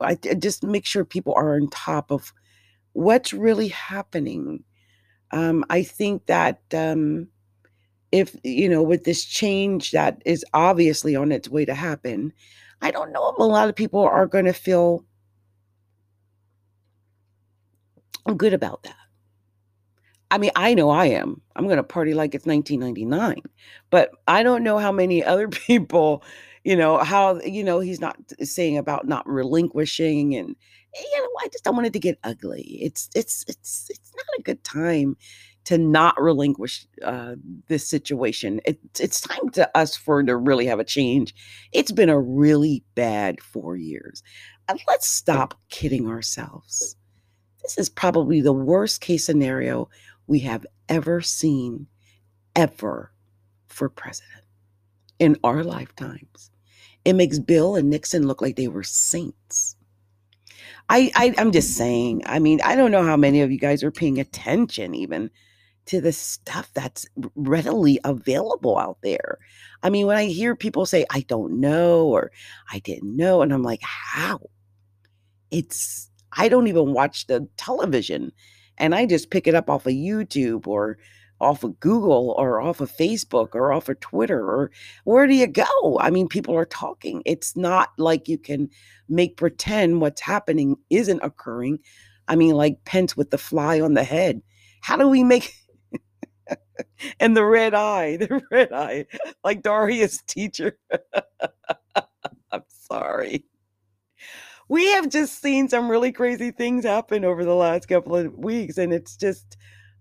I, 0.00 0.18
I 0.30 0.34
just 0.34 0.64
make 0.64 0.86
sure 0.86 1.04
people 1.04 1.34
are 1.36 1.56
on 1.56 1.68
top 1.70 2.10
of 2.12 2.32
what's 2.94 3.32
really 3.32 3.68
happening. 3.68 4.64
Um, 5.32 5.64
I 5.70 5.82
think 5.84 6.26
that 6.26 6.60
um, 6.74 7.28
if 8.12 8.36
you 8.44 8.68
know, 8.68 8.82
with 8.82 9.04
this 9.04 9.24
change 9.24 9.92
that 9.92 10.22
is 10.26 10.44
obviously 10.54 11.16
on 11.16 11.32
its 11.32 11.48
way 11.48 11.64
to 11.64 11.74
happen, 11.74 12.32
I 12.82 12.90
don't 12.90 13.12
know 13.12 13.30
if 13.30 13.38
a 13.38 13.44
lot 13.44 13.68
of 13.68 13.76
people 13.76 14.00
are 14.02 14.26
going 14.26 14.46
to 14.46 14.52
feel 14.54 15.04
good 18.36 18.54
about 18.54 18.82
that. 18.84 19.07
I 20.30 20.38
mean, 20.38 20.50
I 20.56 20.74
know 20.74 20.90
I 20.90 21.06
am. 21.06 21.40
I'm 21.56 21.64
going 21.64 21.78
to 21.78 21.82
party 21.82 22.14
like 22.14 22.34
it's 22.34 22.46
1999. 22.46 23.42
But 23.90 24.10
I 24.26 24.42
don't 24.42 24.62
know 24.62 24.78
how 24.78 24.92
many 24.92 25.24
other 25.24 25.48
people, 25.48 26.22
you 26.64 26.76
know, 26.76 26.98
how, 26.98 27.40
you 27.40 27.64
know, 27.64 27.80
he's 27.80 28.00
not 28.00 28.16
saying 28.42 28.76
about 28.76 29.08
not 29.08 29.26
relinquishing 29.28 30.34
and 30.34 30.54
you 30.94 31.18
know, 31.18 31.28
I 31.40 31.48
just 31.48 31.64
don't 31.64 31.76
want 31.76 31.86
it 31.86 31.92
to 31.92 31.98
get 31.98 32.18
ugly. 32.24 32.78
It's 32.80 33.10
it's 33.14 33.44
it's 33.46 33.88
it's 33.90 34.12
not 34.16 34.38
a 34.38 34.42
good 34.42 34.64
time 34.64 35.16
to 35.64 35.76
not 35.76 36.20
relinquish 36.20 36.86
uh, 37.04 37.34
this 37.68 37.86
situation. 37.86 38.60
It, 38.64 38.78
it's 38.98 39.20
time 39.20 39.50
to 39.50 39.70
us 39.76 39.94
for 39.96 40.22
to 40.22 40.36
really 40.36 40.66
have 40.66 40.80
a 40.80 40.84
change. 40.84 41.34
It's 41.72 41.92
been 41.92 42.08
a 42.08 42.18
really 42.18 42.82
bad 42.94 43.40
four 43.42 43.76
years. 43.76 44.22
And 44.68 44.80
let's 44.88 45.06
stop 45.06 45.54
kidding 45.68 46.08
ourselves. 46.08 46.96
This 47.62 47.76
is 47.76 47.90
probably 47.90 48.40
the 48.40 48.52
worst 48.52 49.02
case 49.02 49.26
scenario 49.26 49.90
we 50.28 50.38
have 50.40 50.64
ever 50.88 51.20
seen, 51.20 51.88
ever, 52.54 53.10
for 53.66 53.88
president 53.88 54.44
in 55.18 55.36
our 55.42 55.64
lifetimes. 55.64 56.50
It 57.04 57.14
makes 57.14 57.38
Bill 57.38 57.74
and 57.74 57.90
Nixon 57.90 58.26
look 58.26 58.40
like 58.40 58.56
they 58.56 58.68
were 58.68 58.84
saints. 58.84 59.74
I, 60.88 61.10
I 61.14 61.34
I'm 61.38 61.52
just 61.52 61.76
saying. 61.76 62.22
I 62.26 62.38
mean, 62.38 62.60
I 62.62 62.76
don't 62.76 62.90
know 62.90 63.02
how 63.04 63.16
many 63.16 63.40
of 63.40 63.50
you 63.50 63.58
guys 63.58 63.82
are 63.82 63.90
paying 63.90 64.18
attention 64.20 64.94
even 64.94 65.30
to 65.86 66.00
the 66.00 66.12
stuff 66.12 66.70
that's 66.74 67.06
readily 67.34 67.98
available 68.04 68.76
out 68.78 68.98
there. 69.02 69.38
I 69.82 69.88
mean, 69.88 70.06
when 70.06 70.18
I 70.18 70.26
hear 70.26 70.54
people 70.54 70.84
say, 70.84 71.06
I 71.10 71.20
don't 71.22 71.60
know, 71.60 72.06
or 72.06 72.30
I 72.70 72.78
didn't 72.80 73.16
know, 73.16 73.40
and 73.40 73.54
I'm 73.54 73.62
like, 73.62 73.80
how? 73.82 74.38
It's, 75.50 76.10
I 76.32 76.50
don't 76.50 76.66
even 76.66 76.92
watch 76.92 77.26
the 77.26 77.48
television 77.56 78.32
and 78.78 78.94
I 78.94 79.06
just 79.06 79.30
pick 79.30 79.46
it 79.46 79.54
up 79.54 79.70
off 79.70 79.86
of 79.86 79.92
YouTube 79.92 80.66
or 80.66 80.98
off 81.40 81.62
of 81.62 81.78
Google 81.80 82.34
or 82.36 82.60
off 82.60 82.80
of 82.80 82.90
Facebook 82.90 83.54
or 83.54 83.72
off 83.72 83.88
of 83.88 84.00
Twitter 84.00 84.40
or 84.40 84.70
where 85.04 85.26
do 85.26 85.34
you 85.34 85.46
go? 85.46 85.98
I 86.00 86.10
mean, 86.10 86.28
people 86.28 86.56
are 86.56 86.64
talking. 86.64 87.22
It's 87.24 87.56
not 87.56 87.90
like 87.98 88.28
you 88.28 88.38
can 88.38 88.68
make 89.08 89.36
pretend 89.36 90.00
what's 90.00 90.20
happening 90.20 90.76
isn't 90.90 91.20
occurring. 91.22 91.78
I 92.26 92.36
mean, 92.36 92.54
like 92.54 92.84
Pence 92.84 93.16
with 93.16 93.30
the 93.30 93.38
fly 93.38 93.80
on 93.80 93.94
the 93.94 94.04
head. 94.04 94.42
How 94.80 94.96
do 94.96 95.08
we 95.08 95.22
make 95.22 95.54
and 97.20 97.36
the 97.36 97.44
red 97.44 97.74
eye, 97.74 98.16
the 98.18 98.42
red 98.50 98.72
eye, 98.72 99.06
like 99.44 99.62
Darius' 99.62 100.22
teacher. 100.26 100.78
I'm 102.52 102.62
sorry. 102.68 103.44
We 104.68 104.86
have 104.92 105.08
just 105.08 105.40
seen 105.40 105.68
some 105.68 105.90
really 105.90 106.12
crazy 106.12 106.50
things 106.50 106.84
happen 106.84 107.24
over 107.24 107.44
the 107.44 107.54
last 107.54 107.88
couple 107.88 108.16
of 108.16 108.34
weeks, 108.36 108.78
and 108.78 108.92
it's 108.92 109.16
just, 109.16 109.56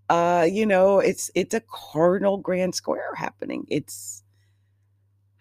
uh, 0.10 0.48
you 0.50 0.66
know, 0.66 1.00
it's 1.00 1.32
it's 1.36 1.54
a 1.54 1.62
cardinal 1.72 2.38
grand 2.38 2.76
square 2.76 3.14
happening. 3.16 3.66
It's 3.70 4.24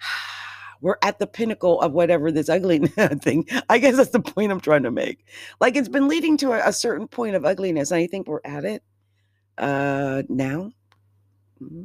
we're 0.81 0.99
at 1.03 1.19
the 1.19 1.27
pinnacle 1.27 1.81
of 1.81 1.93
whatever 1.93 2.31
this 2.33 2.49
ugly 2.49 2.79
thing. 3.21 3.47
I 3.69 3.79
guess 3.79 3.97
that's 3.97 4.11
the 4.11 4.21
point 4.21 4.53
I'm 4.53 4.61
trying 4.61 4.85
to 4.85 4.91
make. 4.91 5.27
Like 5.61 5.77
it's 5.77 5.89
been 5.89 6.09
leading 6.09 6.37
to 6.39 6.53
a, 6.53 6.69
a 6.69 6.73
certain 6.73 7.09
point 7.09 7.37
of 7.37 7.45
ugliness, 7.45 7.91
and 7.91 8.01
I 8.01 8.07
think 8.07 8.27
we're 8.29 8.41
at 8.45 8.65
it 8.65 8.83
uh 9.59 10.23
now 10.29 10.71
Mm-hmm. 11.63 11.85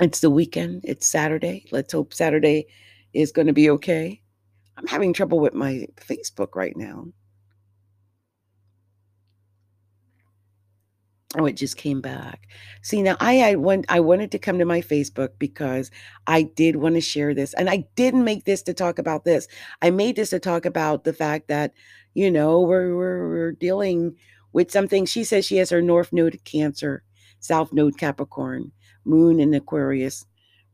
It's 0.00 0.20
the 0.20 0.30
weekend. 0.30 0.82
It's 0.84 1.06
Saturday. 1.06 1.66
Let's 1.72 1.92
hope 1.92 2.14
Saturday 2.14 2.66
is 3.14 3.32
going 3.32 3.46
to 3.46 3.52
be 3.52 3.70
okay. 3.70 4.22
I'm 4.78 4.86
having 4.86 5.12
trouble 5.12 5.40
with 5.40 5.54
my 5.54 5.88
Facebook 5.96 6.54
right 6.54 6.76
now. 6.76 7.06
Oh, 11.36 11.44
it 11.44 11.54
just 11.54 11.76
came 11.76 12.00
back. 12.00 12.48
See, 12.80 13.02
now 13.02 13.16
I 13.20 13.34
had 13.34 13.58
went 13.58 13.84
I 13.88 14.00
wanted 14.00 14.30
to 14.32 14.38
come 14.38 14.58
to 14.58 14.64
my 14.64 14.80
Facebook 14.80 15.30
because 15.38 15.90
I 16.26 16.42
did 16.42 16.76
want 16.76 16.94
to 16.94 17.00
share 17.02 17.34
this. 17.34 17.52
And 17.54 17.68
I 17.68 17.86
didn't 17.96 18.24
make 18.24 18.44
this 18.44 18.62
to 18.62 18.72
talk 18.72 18.98
about 18.98 19.24
this. 19.24 19.48
I 19.82 19.90
made 19.90 20.16
this 20.16 20.30
to 20.30 20.38
talk 20.38 20.64
about 20.64 21.04
the 21.04 21.12
fact 21.12 21.48
that, 21.48 21.74
you 22.14 22.30
know, 22.30 22.60
we're 22.60 22.94
we're, 22.96 23.28
we're 23.28 23.52
dealing 23.52 24.16
with 24.52 24.70
something. 24.70 25.04
She 25.04 25.24
says 25.24 25.44
she 25.44 25.56
has 25.56 25.70
her 25.70 25.82
North 25.82 26.12
Node 26.12 26.40
Cancer, 26.44 27.02
South 27.40 27.72
Node 27.72 27.98
Capricorn, 27.98 28.72
Moon 29.04 29.38
in 29.40 29.52
Aquarius, 29.52 30.24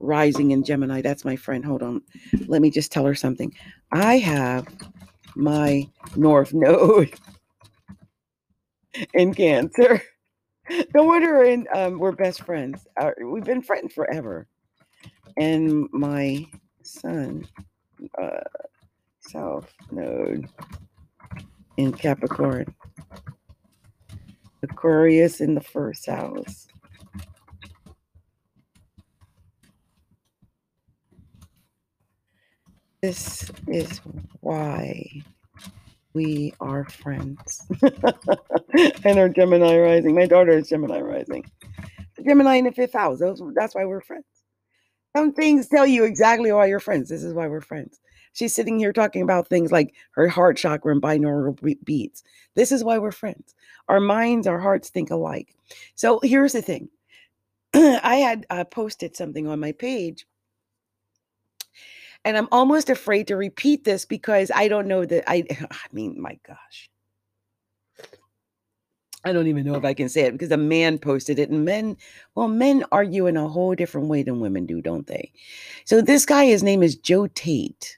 rising 0.01 0.51
in 0.51 0.65
Gemini. 0.65 1.01
That's 1.01 1.25
my 1.25 1.37
friend. 1.37 1.65
Hold 1.65 1.83
on. 1.83 2.03
Let 2.47 2.63
me 2.63 2.71
just 2.71 2.93
tell 2.93 3.05
her 3.07 3.15
something. 3.15 3.53
I 3.93 4.19
have 4.19 4.67
my 5.37 5.89
North 6.17 6.53
Node 6.55 7.13
in 9.15 9.35
Cancer. 9.35 10.03
No 10.95 11.05
wonder 11.05 11.45
in, 11.45 11.67
um, 11.75 11.99
we're 11.99 12.13
best 12.13 12.43
friends. 12.43 12.87
Uh, 12.99 13.11
we've 13.25 13.45
been 13.45 13.63
friends 13.63 13.93
forever. 13.93 14.47
And 15.37 15.89
my 15.93 16.47
son, 16.83 17.47
uh, 18.21 18.41
South 19.21 19.73
Node 19.91 20.49
in 21.77 21.93
Capricorn. 21.93 22.75
Aquarius 24.63 25.41
in 25.41 25.55
the 25.55 25.61
first 25.61 26.07
house. 26.07 26.67
This 33.05 33.51
is 33.67 34.01
why 34.41 35.07
we 36.15 36.55
are 36.59 36.87
friends. 36.87 37.67
and 39.05 39.19
our 39.19 39.29
Gemini 39.29 39.79
rising. 39.79 40.15
My 40.15 40.25
daughter 40.25 40.53
is 40.53 40.71
Gemini 40.71 41.03
rising. 41.03 41.45
Gemini 42.25 42.55
in 42.55 42.65
the 42.65 42.73
fifth 42.73 42.95
house. 42.95 43.21
That's 43.55 43.75
why 43.75 43.85
we're 43.85 44.01
friends. 44.01 44.25
Some 45.15 45.35
things 45.35 45.69
tell 45.69 45.87
you 45.87 46.05
exactly 46.05 46.51
why 46.51 46.65
you're 46.65 46.81
friends. 46.81 47.11
This 47.11 47.23
is 47.23 47.35
why 47.35 47.47
we're 47.47 47.61
friends. 47.61 48.01
She's 48.33 48.55
sitting 48.55 48.79
here 48.79 48.95
talking 48.95 49.21
about 49.21 49.49
things 49.49 49.71
like 49.71 49.93
her 50.13 50.27
heart 50.27 50.57
chakra 50.57 50.91
and 50.91 51.03
binaural 51.03 51.85
beats. 51.85 52.23
This 52.55 52.73
is 52.73 52.83
why 52.83 52.97
we're 52.97 53.13
friends. 53.13 53.55
Our 53.87 54.01
minds, 54.01 54.47
our 54.47 54.59
hearts 54.59 54.89
think 54.89 55.11
alike. 55.11 55.55
So 55.95 56.21
here's 56.23 56.55
the 56.55 56.63
thing 56.63 56.89
I 57.75 58.17
had 58.17 58.47
uh, 58.49 58.65
posted 58.65 59.15
something 59.15 59.47
on 59.47 59.61
my 59.61 59.73
page. 59.73 60.25
And 62.25 62.37
I'm 62.39 62.49
almost 62.51 62.89
afraid 62.89 63.27
to 63.29 63.37
repeat 63.37 63.85
this 63.85 64.05
because 64.05 64.51
I 64.55 64.69
don't 64.69 64.89
know 64.89 65.05
that 65.05 65.25
I, 65.31 65.45
I 65.71 65.87
mean, 65.93 66.21
my 66.21 66.39
gosh. 66.47 66.91
I 69.27 69.33
don't 69.33 69.47
even 69.47 69.65
know 69.65 69.75
if 69.75 69.85
I 69.85 69.95
can 69.95 70.11
say 70.11 70.23
it 70.23 70.33
because 70.33 70.51
a 70.51 70.57
man 70.59 70.99
posted 70.99 71.39
it, 71.39 71.49
and 71.49 71.65
men, 71.65 71.97
well, 72.35 72.49
men 72.49 72.85
argue 72.93 73.27
in 73.27 73.39
a 73.39 73.49
whole 73.49 73.75
different 73.75 74.09
way 74.09 74.23
than 74.23 74.39
women 74.39 74.67
do, 74.67 74.83
don't 74.83 75.07
they? 75.07 75.33
So 75.87 76.03
this 76.03 76.27
guy, 76.27 76.45
his 76.45 76.63
name 76.63 76.83
is 76.83 76.97
Joe 76.97 77.27
Tate. 77.29 77.97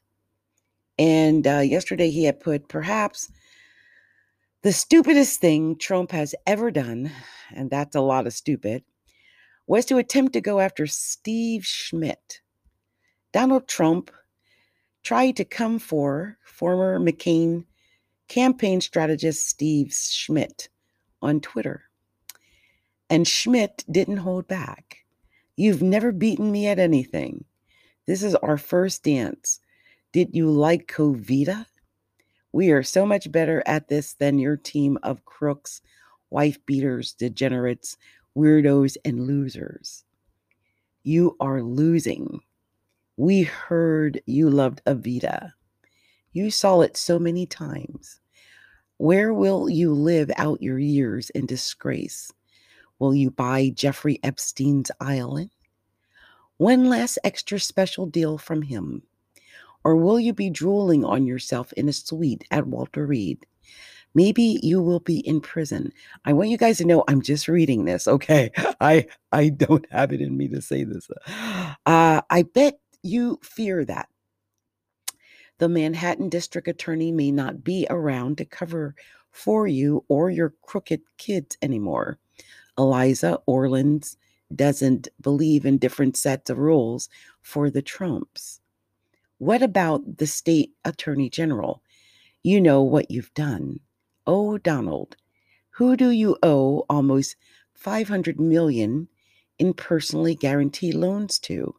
And 0.99 1.47
uh, 1.47 1.59
yesterday 1.59 2.11
he 2.11 2.25
had 2.25 2.39
put 2.41 2.69
perhaps 2.69 3.31
the 4.63 4.73
stupidest 4.73 5.41
thing 5.41 5.77
Trump 5.77 6.13
has 6.13 6.35
ever 6.47 6.71
done, 6.71 7.11
and 7.55 7.71
that's 7.71 7.97
a 7.97 8.01
lot 8.01 8.27
of 8.27 8.33
stupid, 8.33 8.85
was 9.67 9.85
to 9.87 9.99
attempt 9.99 10.33
to 10.35 10.41
go 10.41 10.61
after 10.61 10.87
Steve 10.87 11.67
Schmidt. 11.67 12.41
Donald 13.37 13.69
Trump 13.69 14.11
tried 15.03 15.37
to 15.37 15.45
come 15.45 15.79
for 15.79 16.39
former 16.43 16.99
McCain 16.99 17.67
campaign 18.29 18.81
strategist 18.81 19.47
Steve 19.47 19.93
Schmidt 19.93 20.71
on 21.21 21.43
Twitter. 21.43 21.83
And 23.11 23.29
Schmidt 23.29 23.85
didn't 23.91 24.17
hold 24.17 24.49
back. 24.49 25.05
You've 25.55 25.83
never 25.83 26.13
beaten 26.13 26.51
me 26.51 26.67
at 26.67 26.79
anything. 26.79 27.45
This 28.07 28.23
is 28.23 28.35
our 28.37 28.57
first 28.57 29.03
dance. 29.03 29.61
Did 30.13 30.31
you 30.35 30.51
like 30.51 30.91
Covita? 30.91 31.67
We 32.53 32.71
are 32.71 32.83
so 32.83 33.05
much 33.05 33.31
better 33.31 33.63
at 33.67 33.89
this 33.89 34.15
than 34.15 34.39
your 34.39 34.57
team 34.57 34.99
of 35.03 35.27
crooks, 35.27 35.83
wife 36.31 36.57
beaters, 36.65 37.13
degenerates, 37.13 37.99
weirdos, 38.35 38.97
and 39.05 39.27
losers. 39.27 40.05
You 41.03 41.37
are 41.39 41.61
losing. 41.61 42.41
We 43.17 43.45
heard 43.45 44.21
you 44.27 44.51
loved 44.51 44.83
Evita. 44.85 45.53
You 46.33 46.51
saw 46.51 46.83
it 46.83 46.99
so 46.99 47.19
many 47.19 47.47
times. 47.47 48.21
Where 48.99 49.33
will 49.33 49.71
you 49.71 49.95
live 49.95 50.31
out 50.37 50.63
your 50.63 50.79
years 50.79 51.31
in 51.31 51.47
disgrace? 51.47 52.31
Will 52.99 53.15
you 53.15 53.31
buy 53.31 53.71
Jeffrey 53.71 54.19
Epstein's 54.23 54.91
island? 55.01 55.51
One 56.59 56.89
last 56.91 57.19
extra 57.25 57.59
special 57.59 58.07
deal 58.07 58.37
from 58.39 58.63
him? 58.63 59.03
Or 59.85 59.97
will 59.97 60.19
you 60.19 60.33
be 60.33 60.51
drooling 60.51 61.05
on 61.05 61.27
yourself 61.27 61.73
in 61.75 61.89
a 61.89 61.93
suite 61.93 62.45
at 62.51 62.67
Walter 62.67 63.07
Reed? 63.07 63.47
Maybe 64.15 64.59
you 64.63 64.81
will 64.81 65.01
be 65.01 65.19
in 65.21 65.43
prison. 65.43 65.93
I 66.25 66.33
want 66.33 66.49
you 66.49 66.57
guys 66.57 66.79
to 66.79 66.87
know 66.87 67.05
I'm 67.07 67.21
just 67.21 67.49
reading 67.49 67.85
this, 67.85 68.09
okay? 68.09 68.51
I 68.81 69.07
I 69.31 69.51
don't 69.51 69.87
have 69.91 70.13
it 70.13 70.23
in 70.23 70.37
me 70.37 70.49
to 70.49 70.63
say 70.63 70.85
this. 70.85 71.09
Uh, 71.87 72.23
I 72.31 72.43
bet 72.55 72.79
you 73.07 73.39
fear 73.43 73.85
that 73.85 74.09
the 75.59 75.69
Manhattan 75.69 76.29
District 76.29 76.69
Attorney 76.69 77.13
may 77.13 77.31
not 77.31 77.65
be 77.65 77.87
around 77.89 78.39
to 78.39 78.45
cover 78.45 78.95
for 79.31 79.67
you 79.67 80.05
or 80.09 80.31
your 80.31 80.55
crooked 80.63 81.01
kids 81.17 81.57
anymore. 81.63 82.19
Eliza 82.77 83.39
Orlins 83.47 84.17
doesn't 84.55 85.09
believe 85.21 85.65
in 85.65 85.79
different 85.79 86.17
sets 86.17 86.51
of 86.51 86.59
rules 86.59 87.09
for 87.41 87.71
the 87.71 87.83
Trumps. 87.83 88.61
What 89.39 89.63
about 89.63 90.19
the 90.19 90.27
state 90.27 90.73
attorney 90.85 91.31
general? 91.31 91.83
You 92.43 92.61
know 92.61 92.83
what 92.83 93.11
you've 93.11 93.35
done. 93.35 93.81
Oh, 94.27 94.59
Donald, 94.59 95.17
who 95.71 95.97
do 95.97 96.11
you 96.11 96.37
owe 96.43 96.85
almost 96.89 97.37
500 97.75 98.41
million 98.41 99.09
in 99.59 99.75
personally 99.75 100.35
guaranteed 100.35 100.95
loans 100.95 101.39
to? 101.41 101.75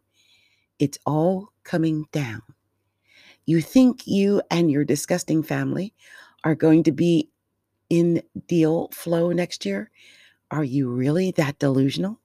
It's 0.79 0.99
all 1.05 1.49
coming 1.63 2.05
down. 2.11 2.41
You 3.45 3.61
think 3.61 4.05
you 4.07 4.41
and 4.51 4.69
your 4.69 4.83
disgusting 4.83 5.41
family 5.43 5.93
are 6.43 6.55
going 6.55 6.83
to 6.83 6.91
be 6.91 7.29
in 7.89 8.21
deal 8.47 8.89
flow 8.93 9.31
next 9.31 9.65
year? 9.65 9.89
Are 10.51 10.63
you 10.63 10.89
really 10.89 11.31
that 11.31 11.59
delusional? 11.59 12.19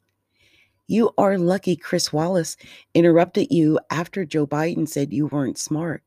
You 0.86 1.12
are 1.16 1.38
lucky 1.38 1.76
Chris 1.76 2.12
Wallace 2.12 2.56
interrupted 2.94 3.48
you 3.50 3.78
after 3.90 4.24
Joe 4.24 4.46
Biden 4.46 4.88
said 4.88 5.12
you 5.12 5.26
weren't 5.28 5.58
smart. 5.58 6.02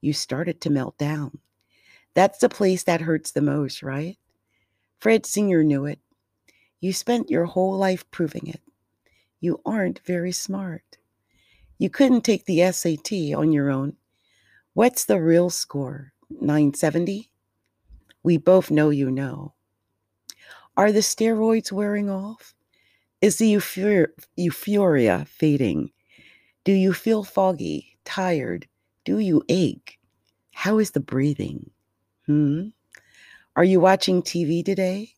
You 0.00 0.12
started 0.12 0.60
to 0.62 0.70
melt 0.70 0.98
down. 0.98 1.38
That's 2.14 2.38
the 2.38 2.48
place 2.48 2.82
that 2.84 3.02
hurts 3.02 3.32
the 3.32 3.42
most, 3.42 3.82
right? 3.82 4.18
Fred 4.98 5.26
Sr. 5.26 5.62
knew 5.64 5.86
it. 5.86 6.00
You 6.80 6.92
spent 6.92 7.30
your 7.30 7.46
whole 7.46 7.76
life 7.76 8.10
proving 8.10 8.46
it. 8.46 8.60
You 9.40 9.60
aren't 9.66 10.00
very 10.06 10.32
smart. 10.32 10.98
You 11.80 11.88
couldn't 11.88 12.26
take 12.26 12.44
the 12.44 12.70
SAT 12.70 13.10
on 13.34 13.52
your 13.52 13.70
own. 13.70 13.94
What's 14.74 15.06
the 15.06 15.18
real 15.18 15.48
score? 15.48 16.12
970? 16.28 17.30
We 18.22 18.36
both 18.36 18.70
know 18.70 18.90
you 18.90 19.10
know. 19.10 19.54
Are 20.76 20.92
the 20.92 21.00
steroids 21.00 21.72
wearing 21.72 22.10
off? 22.10 22.54
Is 23.22 23.38
the 23.38 23.54
euphor- 23.54 24.12
euphoria 24.36 25.24
fading? 25.24 25.90
Do 26.64 26.72
you 26.72 26.92
feel 26.92 27.24
foggy, 27.24 27.96
tired? 28.04 28.68
Do 29.06 29.18
you 29.18 29.42
ache? 29.48 29.98
How 30.52 30.78
is 30.80 30.90
the 30.90 31.00
breathing? 31.00 31.70
Hmm? 32.26 32.68
Are 33.56 33.64
you 33.64 33.80
watching 33.80 34.20
TV 34.20 34.62
today? 34.62 35.14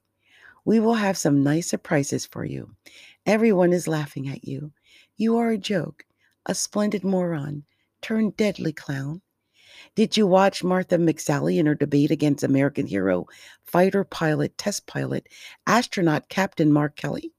We 0.64 0.78
will 0.78 0.94
have 0.94 1.18
some 1.18 1.42
nice 1.42 1.68
surprises 1.68 2.24
for 2.24 2.44
you. 2.44 2.70
Everyone 3.26 3.72
is 3.72 3.88
laughing 3.88 4.28
at 4.28 4.44
you. 4.44 4.70
You 5.16 5.38
are 5.38 5.50
a 5.50 5.58
joke, 5.58 6.04
a 6.46 6.54
splendid 6.54 7.04
moron, 7.04 7.64
turned 8.00 8.36
deadly 8.36 8.72
clown. 8.72 9.22
Did 9.94 10.16
you 10.16 10.26
watch 10.26 10.64
Martha 10.64 10.96
McSally 10.96 11.58
in 11.58 11.66
her 11.66 11.74
debate 11.74 12.10
against 12.10 12.44
American 12.44 12.86
hero, 12.86 13.26
fighter 13.64 14.04
pilot, 14.04 14.56
test 14.58 14.86
pilot, 14.86 15.28
astronaut 15.66 16.28
Captain 16.28 16.72
Mark 16.72 16.96
Kelly? 16.96 17.32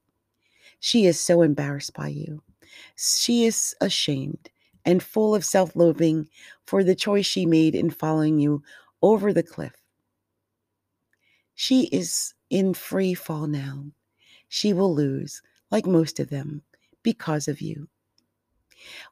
She 0.80 1.06
is 1.06 1.18
so 1.18 1.42
embarrassed 1.42 1.94
by 1.94 2.08
you. 2.08 2.42
She 2.96 3.44
is 3.44 3.74
ashamed 3.80 4.50
and 4.84 5.02
full 5.02 5.34
of 5.34 5.44
self 5.44 5.74
loathing 5.74 6.28
for 6.66 6.84
the 6.84 6.94
choice 6.94 7.26
she 7.26 7.46
made 7.46 7.74
in 7.74 7.90
following 7.90 8.38
you 8.38 8.62
over 9.02 9.32
the 9.32 9.42
cliff. 9.42 9.74
She 11.54 11.84
is 11.86 12.34
in 12.50 12.74
free 12.74 13.14
fall 13.14 13.46
now. 13.46 13.86
She 14.48 14.72
will 14.72 14.94
lose, 14.94 15.40
like 15.70 15.86
most 15.86 16.20
of 16.20 16.30
them, 16.30 16.62
because 17.02 17.48
of 17.48 17.60
you. 17.60 17.88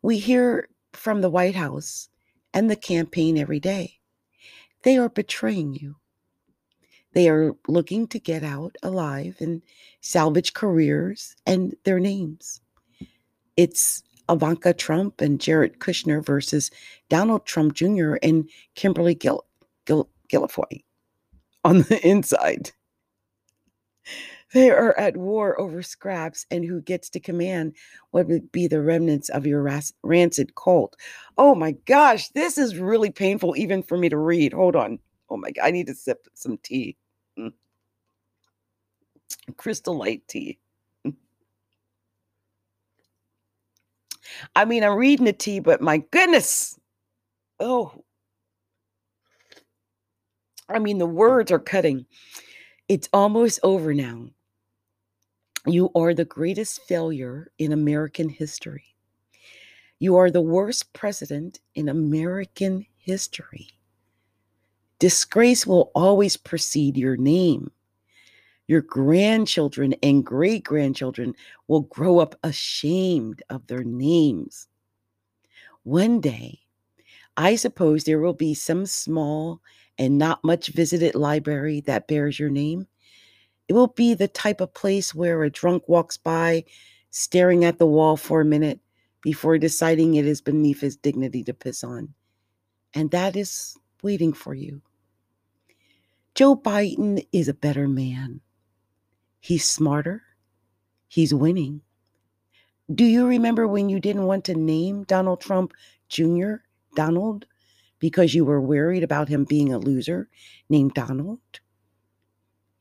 We 0.02 0.18
hear 0.18 0.68
from 0.92 1.20
the 1.20 1.30
White 1.30 1.54
House 1.54 2.08
and 2.54 2.70
the 2.70 2.76
campaign 2.76 3.38
every 3.38 3.60
day. 3.60 3.98
They 4.82 4.96
are 4.98 5.08
betraying 5.08 5.74
you. 5.74 5.96
They 7.14 7.28
are 7.28 7.52
looking 7.68 8.06
to 8.08 8.18
get 8.18 8.42
out 8.42 8.76
alive 8.82 9.36
and 9.40 9.62
salvage 10.00 10.54
careers 10.54 11.36
and 11.46 11.74
their 11.84 12.00
names. 12.00 12.60
It's 13.56 14.02
Ivanka 14.30 14.72
Trump 14.72 15.20
and 15.20 15.40
Jared 15.40 15.78
Kushner 15.78 16.24
versus 16.24 16.70
Donald 17.08 17.44
Trump 17.44 17.74
Jr. 17.74 18.14
and 18.22 18.48
Kimberly 18.74 19.14
Gil- 19.14 19.44
Gil- 19.84 20.08
Guilfoyle 20.30 20.82
on 21.64 21.82
the 21.82 22.00
inside. 22.08 22.70
They 24.52 24.70
are 24.70 24.98
at 24.98 25.16
war 25.16 25.58
over 25.58 25.82
scraps 25.82 26.46
and 26.50 26.64
who 26.64 26.82
gets 26.82 27.08
to 27.10 27.20
command 27.20 27.74
what 28.10 28.26
would 28.28 28.52
be 28.52 28.66
the 28.66 28.82
remnants 28.82 29.30
of 29.30 29.46
your 29.46 29.62
ras- 29.62 29.94
rancid 30.02 30.54
cult. 30.54 30.96
Oh 31.38 31.54
my 31.54 31.72
gosh, 31.86 32.28
this 32.30 32.58
is 32.58 32.76
really 32.76 33.10
painful 33.10 33.56
even 33.56 33.82
for 33.82 33.96
me 33.96 34.08
to 34.10 34.18
read. 34.18 34.52
Hold 34.52 34.76
on. 34.76 34.98
Oh 35.30 35.38
my 35.38 35.50
God, 35.50 35.64
I 35.64 35.70
need 35.70 35.86
to 35.86 35.94
sip 35.94 36.28
some 36.34 36.58
tea. 36.62 36.96
Mm. 37.38 37.52
Crystal 39.56 39.96
light 39.96 40.22
tea. 40.28 40.58
Mm. 41.06 41.14
I 44.54 44.66
mean, 44.66 44.84
I'm 44.84 44.96
reading 44.96 45.24
the 45.24 45.32
tea, 45.32 45.60
but 45.60 45.80
my 45.80 45.98
goodness. 46.10 46.78
Oh. 47.58 48.04
I 50.68 50.78
mean, 50.78 50.98
the 50.98 51.06
words 51.06 51.50
are 51.50 51.58
cutting. 51.58 52.04
It's 52.88 53.08
almost 53.14 53.60
over 53.62 53.94
now. 53.94 54.28
You 55.66 55.90
are 55.94 56.12
the 56.12 56.24
greatest 56.24 56.82
failure 56.88 57.52
in 57.58 57.72
American 57.72 58.28
history. 58.28 58.96
You 60.00 60.16
are 60.16 60.30
the 60.30 60.40
worst 60.40 60.92
president 60.92 61.60
in 61.76 61.88
American 61.88 62.84
history. 62.98 63.68
Disgrace 64.98 65.64
will 65.64 65.92
always 65.94 66.36
precede 66.36 66.96
your 66.96 67.16
name. 67.16 67.70
Your 68.66 68.80
grandchildren 68.80 69.94
and 70.02 70.24
great 70.26 70.64
grandchildren 70.64 71.34
will 71.68 71.82
grow 71.82 72.18
up 72.18 72.34
ashamed 72.42 73.42
of 73.48 73.66
their 73.68 73.84
names. 73.84 74.66
One 75.84 76.20
day, 76.20 76.60
I 77.36 77.54
suppose 77.54 78.02
there 78.02 78.20
will 78.20 78.34
be 78.34 78.54
some 78.54 78.84
small 78.86 79.60
and 79.96 80.18
not 80.18 80.42
much 80.42 80.68
visited 80.68 81.14
library 81.14 81.80
that 81.82 82.08
bears 82.08 82.38
your 82.38 82.50
name. 82.50 82.88
It 83.68 83.74
will 83.74 83.88
be 83.88 84.14
the 84.14 84.28
type 84.28 84.60
of 84.60 84.74
place 84.74 85.14
where 85.14 85.42
a 85.42 85.50
drunk 85.50 85.88
walks 85.88 86.16
by, 86.16 86.64
staring 87.10 87.64
at 87.64 87.78
the 87.78 87.86
wall 87.86 88.16
for 88.16 88.40
a 88.40 88.44
minute 88.44 88.80
before 89.22 89.56
deciding 89.58 90.14
it 90.14 90.26
is 90.26 90.40
beneath 90.40 90.80
his 90.80 90.96
dignity 90.96 91.44
to 91.44 91.54
piss 91.54 91.84
on. 91.84 92.12
And 92.94 93.10
that 93.12 93.36
is 93.36 93.76
waiting 94.02 94.32
for 94.32 94.54
you. 94.54 94.82
Joe 96.34 96.56
Biden 96.56 97.26
is 97.32 97.48
a 97.48 97.54
better 97.54 97.86
man. 97.86 98.40
He's 99.40 99.68
smarter. 99.68 100.22
He's 101.08 101.34
winning. 101.34 101.82
Do 102.92 103.04
you 103.04 103.26
remember 103.26 103.68
when 103.68 103.88
you 103.88 104.00
didn't 104.00 104.24
want 104.24 104.44
to 104.46 104.54
name 104.54 105.04
Donald 105.04 105.40
Trump 105.40 105.72
Jr. 106.08 106.54
Donald 106.94 107.46
because 107.98 108.34
you 108.34 108.44
were 108.44 108.60
worried 108.60 109.02
about 109.02 109.28
him 109.28 109.44
being 109.44 109.72
a 109.72 109.78
loser 109.78 110.28
named 110.68 110.94
Donald? 110.94 111.38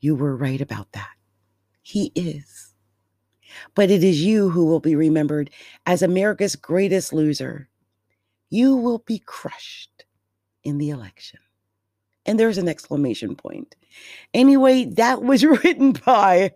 You 0.01 0.15
were 0.15 0.35
right 0.35 0.59
about 0.59 0.91
that. 0.91 1.11
He 1.83 2.11
is. 2.15 2.73
But 3.75 3.91
it 3.91 4.03
is 4.03 4.21
you 4.21 4.49
who 4.49 4.65
will 4.65 4.79
be 4.79 4.95
remembered 4.95 5.49
as 5.85 6.01
America's 6.01 6.55
greatest 6.55 7.13
loser. 7.13 7.69
You 8.49 8.75
will 8.75 8.99
be 8.99 9.19
crushed 9.19 10.05
in 10.63 10.77
the 10.77 10.89
election. 10.89 11.39
And 12.25 12.39
there's 12.39 12.57
an 12.57 12.67
exclamation 12.67 13.35
point. 13.35 13.75
Anyway, 14.33 14.85
that 14.85 15.23
was 15.23 15.43
written 15.63 15.93
by 15.93 16.51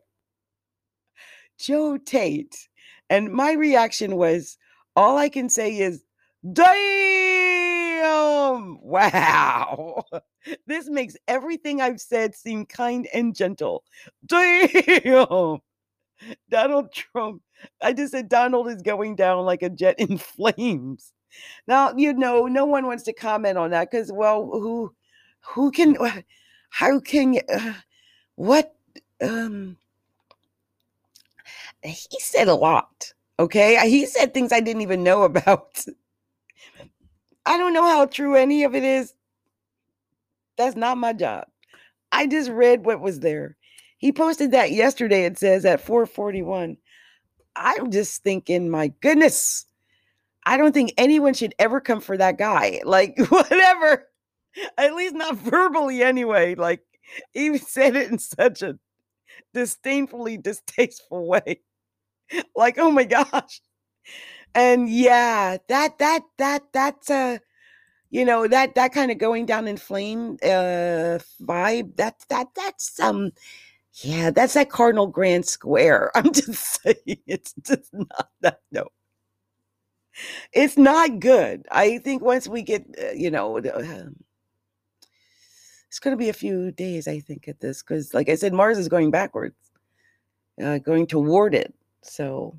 Joe 1.59 1.97
Tate. 1.97 2.67
And 3.09 3.31
my 3.31 3.53
reaction 3.53 4.15
was 4.15 4.57
all 4.95 5.17
I 5.17 5.29
can 5.29 5.49
say 5.49 5.77
is, 5.77 6.03
damn! 8.05 8.79
Wow. 8.81 10.03
This 10.67 10.87
makes 10.87 11.17
everything 11.27 11.81
I've 11.81 11.99
said 11.99 12.35
seem 12.35 12.67
kind 12.67 13.07
and 13.15 13.35
gentle. 13.35 13.83
Damn! 14.27 15.57
Donald 16.49 16.93
Trump. 16.93 17.41
I 17.81 17.93
just 17.93 18.11
said 18.11 18.29
Donald 18.29 18.67
is 18.67 18.83
going 18.83 19.15
down 19.15 19.43
like 19.43 19.63
a 19.63 19.71
jet 19.71 19.95
in 19.97 20.17
flames. 20.35 21.13
now 21.67 21.91
you 21.97 22.13
know 22.13 22.45
no 22.45 22.63
one 22.63 22.85
wants 22.85 23.03
to 23.05 23.13
comment 23.13 23.57
on 23.57 23.71
that 23.71 23.89
because 23.89 24.11
well 24.11 24.45
who 24.45 24.93
who 25.41 25.71
can 25.71 25.97
how 26.69 26.99
can 26.99 27.39
uh, 27.51 27.73
what 28.35 28.75
um 29.21 29.75
he 31.83 32.19
said 32.19 32.47
a 32.47 32.53
lot 32.53 33.11
okay 33.39 33.77
he 33.89 34.05
said 34.05 34.33
things 34.33 34.53
i 34.53 34.59
didn't 34.61 34.81
even 34.83 35.03
know 35.03 35.23
about 35.23 35.83
i 37.45 37.57
don't 37.57 37.73
know 37.73 37.85
how 37.85 38.05
true 38.05 38.35
any 38.35 38.63
of 38.63 38.75
it 38.75 38.83
is 38.83 39.13
that's 40.57 40.75
not 40.75 40.97
my 40.97 41.13
job 41.13 41.45
i 42.11 42.25
just 42.27 42.49
read 42.49 42.85
what 42.85 43.01
was 43.01 43.19
there 43.19 43.57
he 43.97 44.11
posted 44.11 44.51
that 44.51 44.71
yesterday 44.71 45.25
it 45.25 45.37
says 45.37 45.65
at 45.65 45.81
441 45.81 46.77
i'm 47.55 47.91
just 47.91 48.23
thinking 48.23 48.69
my 48.69 48.87
goodness 49.01 49.65
I 50.45 50.57
don't 50.57 50.73
think 50.73 50.93
anyone 50.97 51.33
should 51.33 51.55
ever 51.57 51.81
come 51.81 52.01
for 52.01 52.17
that 52.17 52.37
guy. 52.37 52.81
Like, 52.85 53.17
whatever. 53.29 54.07
At 54.77 54.95
least 54.95 55.15
not 55.15 55.35
verbally, 55.37 56.01
anyway. 56.03 56.55
Like, 56.55 56.81
he 57.33 57.57
said 57.57 57.95
it 57.95 58.11
in 58.11 58.19
such 58.19 58.61
a 58.61 58.77
disdainfully 59.53 60.37
distasteful 60.37 61.27
way. 61.29 61.61
Like, 62.55 62.77
oh 62.77 62.91
my 62.91 63.03
gosh. 63.03 63.61
And 64.55 64.89
yeah, 64.89 65.57
that, 65.69 65.99
that, 65.99 66.23
that, 66.37 66.63
that's 66.73 67.09
a, 67.11 67.39
you 68.09 68.25
know, 68.25 68.47
that, 68.47 68.75
that 68.75 68.93
kind 68.93 69.11
of 69.11 69.17
going 69.19 69.45
down 69.45 69.67
in 69.67 69.77
flame 69.77 70.37
uh 70.43 71.19
vibe. 71.43 71.97
That, 71.97 72.15
that, 72.29 72.47
that's, 72.55 72.99
um, 72.99 73.31
yeah, 74.01 74.31
that's 74.31 74.55
that 74.55 74.69
Cardinal 74.69 75.07
Grand 75.07 75.45
Square. 75.45 76.11
I'm 76.15 76.33
just 76.33 76.81
saying, 76.81 77.19
it's 77.27 77.53
just 77.63 77.93
not 77.93 78.29
that, 78.41 78.61
no 78.71 78.87
it's 80.53 80.77
not 80.77 81.19
good. 81.19 81.65
I 81.71 81.97
think 81.99 82.21
once 82.21 82.47
we 82.47 82.61
get, 82.61 82.85
uh, 83.01 83.11
you 83.11 83.31
know, 83.31 83.57
um, 83.57 84.15
it's 85.87 85.99
going 85.99 86.13
to 86.13 86.17
be 86.17 86.29
a 86.29 86.33
few 86.33 86.71
days, 86.71 87.07
I 87.07 87.19
think, 87.19 87.47
at 87.47 87.59
this, 87.59 87.81
because, 87.81 88.13
like 88.13 88.29
I 88.29 88.35
said, 88.35 88.53
Mars 88.53 88.77
is 88.77 88.87
going 88.87 89.11
backwards, 89.11 89.55
uh, 90.61 90.77
going 90.79 91.07
toward 91.07 91.55
it. 91.55 91.73
So 92.01 92.57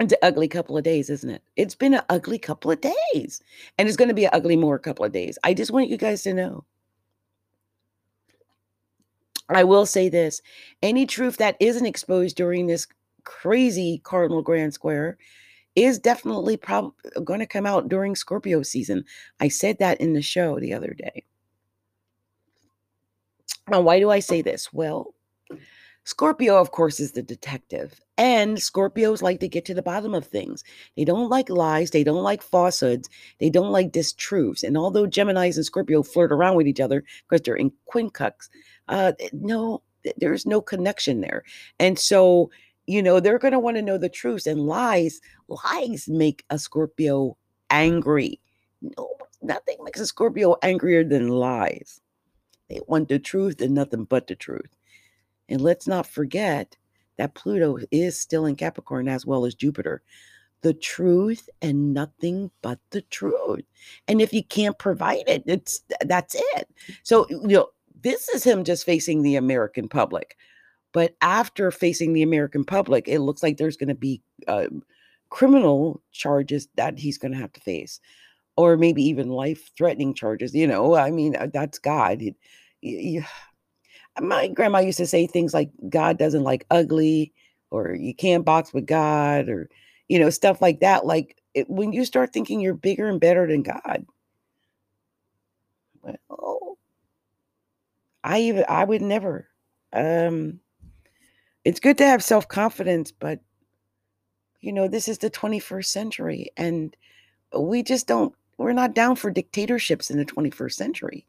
it's 0.00 0.12
an 0.14 0.18
ugly 0.22 0.48
couple 0.48 0.78
of 0.78 0.84
days, 0.84 1.10
isn't 1.10 1.30
it? 1.30 1.42
It's 1.56 1.74
been 1.74 1.94
an 1.94 2.02
ugly 2.08 2.38
couple 2.38 2.70
of 2.70 2.80
days, 2.80 3.42
and 3.78 3.88
it's 3.88 3.96
going 3.96 4.08
to 4.08 4.14
be 4.14 4.24
an 4.24 4.30
ugly 4.32 4.56
more 4.56 4.78
couple 4.78 5.04
of 5.04 5.12
days. 5.12 5.38
I 5.44 5.54
just 5.54 5.70
want 5.70 5.88
you 5.88 5.96
guys 5.96 6.22
to 6.22 6.34
know. 6.34 6.64
I 9.48 9.64
will 9.64 9.84
say 9.84 10.08
this 10.08 10.40
any 10.82 11.06
truth 11.06 11.36
that 11.38 11.56
isn't 11.60 11.86
exposed 11.86 12.36
during 12.36 12.66
this 12.66 12.86
crazy 13.24 14.00
Cardinal 14.04 14.42
Grand 14.42 14.72
Square 14.72 15.18
is 15.76 15.98
definitely 15.98 16.56
prob- 16.56 16.94
going 17.24 17.40
to 17.40 17.46
come 17.46 17.66
out 17.66 17.88
during 17.88 18.14
Scorpio 18.14 18.62
season. 18.62 19.04
I 19.40 19.48
said 19.48 19.78
that 19.78 20.00
in 20.00 20.12
the 20.12 20.22
show 20.22 20.58
the 20.58 20.72
other 20.72 20.94
day. 20.94 21.24
Now, 23.68 23.80
why 23.80 24.00
do 24.00 24.10
I 24.10 24.20
say 24.20 24.42
this? 24.42 24.72
Well, 24.72 25.14
Scorpio, 26.10 26.60
of 26.60 26.72
course, 26.72 26.98
is 26.98 27.12
the 27.12 27.22
detective, 27.22 28.00
and 28.18 28.56
Scorpios 28.56 29.22
like 29.22 29.38
to 29.38 29.46
get 29.46 29.64
to 29.66 29.74
the 29.74 29.80
bottom 29.80 30.12
of 30.12 30.26
things. 30.26 30.64
They 30.96 31.04
don't 31.04 31.28
like 31.28 31.48
lies, 31.48 31.92
they 31.92 32.02
don't 32.02 32.24
like 32.24 32.42
falsehoods, 32.42 33.08
they 33.38 33.48
don't 33.48 33.70
like 33.70 33.92
distruths. 33.92 34.64
And 34.64 34.76
although 34.76 35.06
Geminis 35.06 35.54
and 35.54 35.64
Scorpio 35.64 36.02
flirt 36.02 36.32
around 36.32 36.56
with 36.56 36.66
each 36.66 36.80
other 36.80 37.04
because 37.28 37.42
they're 37.42 37.54
in 37.54 37.70
quincunx, 37.88 38.48
uh, 38.88 39.12
no, 39.32 39.82
there's 40.16 40.46
no 40.46 40.60
connection 40.60 41.20
there. 41.20 41.44
And 41.78 41.96
so 41.96 42.50
you 42.88 43.00
know 43.00 43.20
they're 43.20 43.38
going 43.38 43.52
to 43.52 43.60
want 43.60 43.76
to 43.76 43.82
know 43.82 43.96
the 43.96 44.08
truth 44.08 44.48
and 44.48 44.66
lies 44.66 45.20
lies 45.46 46.08
make 46.08 46.44
a 46.50 46.58
scorpio 46.58 47.36
angry 47.68 48.40
no 48.82 49.08
nothing 49.42 49.76
makes 49.84 50.00
a 50.00 50.06
scorpio 50.06 50.56
angrier 50.62 51.04
than 51.04 51.28
lies 51.28 52.00
they 52.68 52.80
want 52.88 53.08
the 53.08 53.18
truth 53.18 53.60
and 53.60 53.74
nothing 53.74 54.04
but 54.04 54.26
the 54.26 54.34
truth 54.34 54.74
and 55.50 55.60
let's 55.60 55.86
not 55.86 56.06
forget 56.06 56.76
that 57.18 57.34
pluto 57.34 57.78
is 57.90 58.18
still 58.18 58.46
in 58.46 58.56
capricorn 58.56 59.08
as 59.08 59.26
well 59.26 59.44
as 59.44 59.54
jupiter 59.54 60.02
the 60.62 60.74
truth 60.74 61.48
and 61.62 61.94
nothing 61.94 62.50
but 62.62 62.78
the 62.90 63.02
truth 63.02 63.64
and 64.08 64.20
if 64.20 64.32
you 64.32 64.44
can't 64.44 64.78
provide 64.78 65.24
it 65.26 65.42
it's 65.46 65.82
that's 66.06 66.36
it 66.54 66.68
so 67.02 67.26
you 67.28 67.48
know 67.48 67.68
this 68.02 68.28
is 68.30 68.44
him 68.44 68.64
just 68.64 68.84
facing 68.84 69.22
the 69.22 69.36
american 69.36 69.88
public 69.88 70.36
but 70.92 71.14
after 71.20 71.70
facing 71.70 72.12
the 72.12 72.22
American 72.22 72.64
public, 72.64 73.06
it 73.06 73.20
looks 73.20 73.42
like 73.42 73.56
there's 73.56 73.76
going 73.76 73.88
to 73.88 73.94
be 73.94 74.22
uh, 74.48 74.66
criminal 75.28 76.02
charges 76.12 76.68
that 76.76 76.98
he's 76.98 77.18
going 77.18 77.32
to 77.32 77.38
have 77.38 77.52
to 77.52 77.60
face, 77.60 78.00
or 78.56 78.76
maybe 78.76 79.02
even 79.04 79.28
life 79.28 79.70
threatening 79.76 80.14
charges. 80.14 80.54
You 80.54 80.66
know, 80.66 80.96
I 80.96 81.10
mean, 81.10 81.36
uh, 81.36 81.48
that's 81.52 81.78
God. 81.78 82.22
My 84.20 84.48
grandma 84.48 84.78
used 84.78 84.98
to 84.98 85.06
say 85.06 85.26
things 85.26 85.54
like, 85.54 85.70
God 85.88 86.18
doesn't 86.18 86.42
like 86.42 86.66
ugly, 86.70 87.32
or 87.70 87.94
you 87.94 88.14
can't 88.14 88.44
box 88.44 88.72
with 88.72 88.86
God, 88.86 89.48
or, 89.48 89.68
you 90.08 90.18
know, 90.18 90.30
stuff 90.30 90.60
like 90.60 90.80
that. 90.80 91.06
Like 91.06 91.36
it, 91.54 91.68
when 91.68 91.92
you 91.92 92.04
start 92.04 92.32
thinking 92.32 92.60
you're 92.60 92.74
bigger 92.74 93.08
and 93.08 93.20
better 93.20 93.46
than 93.46 93.62
God, 93.62 94.06
well, 96.02 96.78
I 98.24 98.40
even, 98.40 98.64
I 98.68 98.84
would 98.84 99.02
never. 99.02 99.48
Um, 99.92 100.60
it's 101.64 101.80
good 101.80 101.98
to 101.98 102.06
have 102.06 102.24
self 102.24 102.48
confidence, 102.48 103.12
but 103.12 103.40
you 104.60 104.72
know, 104.72 104.88
this 104.88 105.08
is 105.08 105.18
the 105.18 105.30
21st 105.30 105.86
century 105.86 106.50
and 106.56 106.96
we 107.58 107.82
just 107.82 108.06
don't, 108.06 108.34
we're 108.58 108.72
not 108.72 108.94
down 108.94 109.16
for 109.16 109.30
dictatorships 109.30 110.10
in 110.10 110.18
the 110.18 110.24
21st 110.24 110.72
century. 110.72 111.26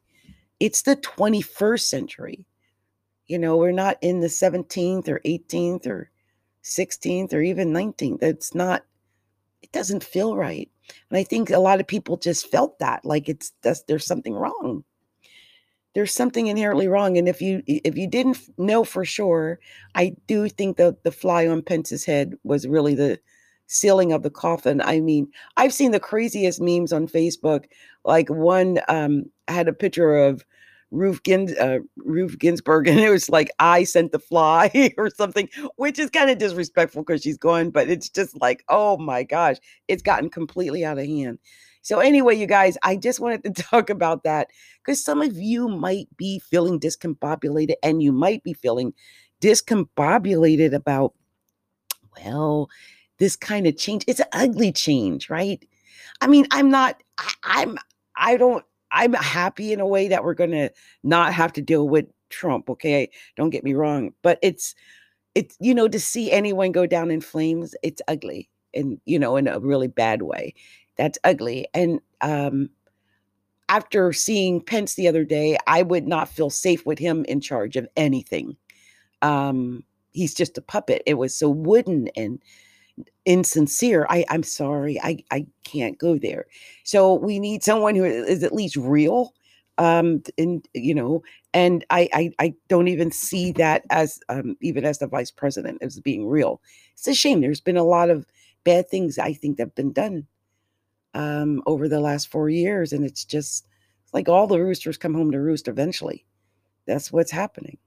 It's 0.60 0.82
the 0.82 0.96
21st 0.96 1.80
century. 1.80 2.46
You 3.32 3.38
know, 3.38 3.56
we're 3.56 3.72
not 3.72 3.96
in 4.02 4.20
the 4.20 4.26
17th 4.26 5.08
or 5.08 5.18
18th 5.24 5.86
or 5.86 6.10
16th 6.62 7.32
or 7.32 7.40
even 7.40 7.72
19th. 7.72 8.22
It's 8.22 8.54
not, 8.54 8.84
it 9.62 9.72
doesn't 9.72 10.04
feel 10.04 10.36
right. 10.36 10.70
And 11.08 11.16
I 11.16 11.24
think 11.24 11.48
a 11.48 11.58
lot 11.58 11.80
of 11.80 11.86
people 11.86 12.18
just 12.18 12.50
felt 12.50 12.78
that 12.80 13.06
like 13.06 13.30
it's, 13.30 13.54
there's 13.88 14.04
something 14.04 14.34
wrong 14.34 14.84
there's 15.94 16.12
something 16.12 16.46
inherently 16.46 16.88
wrong 16.88 17.16
and 17.16 17.28
if 17.28 17.42
you 17.42 17.62
if 17.66 17.96
you 17.96 18.06
didn't 18.06 18.38
know 18.56 18.84
for 18.84 19.04
sure 19.04 19.58
i 19.94 20.14
do 20.26 20.48
think 20.48 20.76
that 20.76 21.02
the 21.04 21.12
fly 21.12 21.46
on 21.46 21.60
pence's 21.62 22.04
head 22.04 22.34
was 22.44 22.66
really 22.66 22.94
the 22.94 23.18
sealing 23.66 24.12
of 24.12 24.22
the 24.22 24.30
coffin 24.30 24.80
i 24.80 25.00
mean 25.00 25.28
i've 25.58 25.72
seen 25.72 25.90
the 25.90 26.00
craziest 26.00 26.62
memes 26.62 26.94
on 26.94 27.06
facebook 27.06 27.66
like 28.04 28.30
one 28.30 28.78
um 28.88 29.24
had 29.48 29.68
a 29.68 29.72
picture 29.72 30.16
of 30.16 30.44
Ruth, 30.92 31.22
Gins, 31.24 31.52
uh, 31.56 31.78
Ginsburg, 32.38 32.86
and 32.88 33.00
it 33.00 33.10
was 33.10 33.28
like 33.28 33.50
I 33.58 33.84
sent 33.84 34.12
the 34.12 34.18
fly 34.18 34.92
or 34.98 35.10
something, 35.10 35.48
which 35.76 35.98
is 35.98 36.10
kind 36.10 36.30
of 36.30 36.38
disrespectful 36.38 37.02
because 37.02 37.22
she's 37.22 37.38
gone. 37.38 37.70
But 37.70 37.88
it's 37.88 38.08
just 38.08 38.40
like, 38.40 38.62
oh 38.68 38.98
my 38.98 39.24
gosh, 39.24 39.56
it's 39.88 40.02
gotten 40.02 40.30
completely 40.30 40.84
out 40.84 40.98
of 40.98 41.06
hand. 41.06 41.38
So, 41.84 41.98
anyway, 41.98 42.36
you 42.36 42.46
guys, 42.46 42.78
I 42.84 42.96
just 42.96 43.18
wanted 43.18 43.42
to 43.42 43.50
talk 43.62 43.90
about 43.90 44.22
that 44.22 44.48
because 44.78 45.04
some 45.04 45.20
of 45.20 45.36
you 45.36 45.68
might 45.68 46.08
be 46.16 46.38
feeling 46.38 46.78
discombobulated 46.78 47.74
and 47.82 48.02
you 48.02 48.12
might 48.12 48.44
be 48.44 48.52
feeling 48.52 48.94
discombobulated 49.40 50.72
about, 50.72 51.14
well, 52.16 52.70
this 53.18 53.34
kind 53.34 53.66
of 53.66 53.76
change. 53.76 54.04
It's 54.06 54.20
an 54.20 54.26
ugly 54.32 54.70
change, 54.70 55.28
right? 55.28 55.64
I 56.20 56.28
mean, 56.28 56.46
I'm 56.52 56.70
not, 56.70 57.02
I, 57.18 57.32
I'm, 57.44 57.78
I 58.16 58.36
don't, 58.36 58.64
I'm 58.92 59.14
happy 59.14 59.72
in 59.72 59.80
a 59.80 59.86
way 59.86 60.08
that 60.08 60.24
we're 60.24 60.34
going 60.34 60.52
to 60.52 60.70
not 61.02 61.32
have 61.32 61.52
to 61.54 61.62
deal 61.62 61.88
with 61.88 62.06
Trump. 62.28 62.70
Okay. 62.70 63.10
Don't 63.36 63.50
get 63.50 63.64
me 63.64 63.74
wrong. 63.74 64.12
But 64.22 64.38
it's, 64.42 64.74
it's, 65.34 65.56
you 65.60 65.74
know, 65.74 65.88
to 65.88 65.98
see 65.98 66.30
anyone 66.30 66.72
go 66.72 66.86
down 66.86 67.10
in 67.10 67.20
flames, 67.20 67.74
it's 67.82 68.02
ugly 68.06 68.48
and, 68.74 69.00
you 69.06 69.18
know, 69.18 69.36
in 69.36 69.48
a 69.48 69.58
really 69.60 69.88
bad 69.88 70.22
way 70.22 70.54
that's 70.96 71.18
ugly. 71.24 71.66
And 71.74 72.00
um, 72.20 72.70
after 73.68 74.12
seeing 74.12 74.60
Pence 74.60 74.94
the 74.94 75.08
other 75.08 75.24
day, 75.24 75.56
I 75.66 75.82
would 75.82 76.06
not 76.06 76.28
feel 76.28 76.50
safe 76.50 76.84
with 76.84 76.98
him 76.98 77.24
in 77.26 77.40
charge 77.40 77.76
of 77.76 77.88
anything. 77.96 78.56
Um, 79.22 79.84
he's 80.12 80.34
just 80.34 80.58
a 80.58 80.62
puppet. 80.62 81.02
It 81.06 81.14
was 81.14 81.34
so 81.34 81.48
wooden 81.48 82.08
and 82.16 82.40
insincere. 83.24 84.06
I, 84.08 84.24
I'm 84.28 84.42
sorry, 84.42 85.00
I, 85.00 85.18
I 85.30 85.46
can't 85.64 85.98
go 85.98 86.18
there. 86.18 86.46
So 86.84 87.14
we 87.14 87.38
need 87.38 87.62
someone 87.62 87.94
who 87.94 88.04
is 88.04 88.42
at 88.42 88.54
least 88.54 88.76
real. 88.76 89.34
Um, 89.78 90.22
and 90.36 90.66
you 90.74 90.94
know, 90.94 91.22
and 91.54 91.84
I, 91.90 92.08
I, 92.12 92.30
I 92.38 92.54
don't 92.68 92.88
even 92.88 93.10
see 93.10 93.52
that 93.52 93.84
as 93.90 94.20
um, 94.28 94.56
even 94.60 94.84
as 94.84 94.98
the 94.98 95.06
vice 95.06 95.30
president 95.30 95.78
as 95.82 95.98
being 95.98 96.28
real. 96.28 96.60
It's 96.92 97.08
a 97.08 97.14
shame. 97.14 97.40
There's 97.40 97.60
been 97.60 97.78
a 97.78 97.84
lot 97.84 98.10
of 98.10 98.26
bad 98.64 98.88
things 98.88 99.18
I 99.18 99.32
think 99.32 99.56
that 99.56 99.64
have 99.64 99.74
been 99.74 99.92
done 99.92 100.26
um, 101.14 101.62
over 101.66 101.88
the 101.88 102.00
last 102.00 102.30
four 102.30 102.48
years. 102.48 102.92
And 102.92 103.04
it's 103.04 103.24
just 103.24 103.66
like 104.12 104.28
all 104.28 104.46
the 104.46 104.60
roosters 104.60 104.98
come 104.98 105.14
home 105.14 105.30
to 105.32 105.40
roost 105.40 105.68
eventually. 105.68 106.24
That's 106.86 107.12
what's 107.12 107.30
happening. 107.30 107.78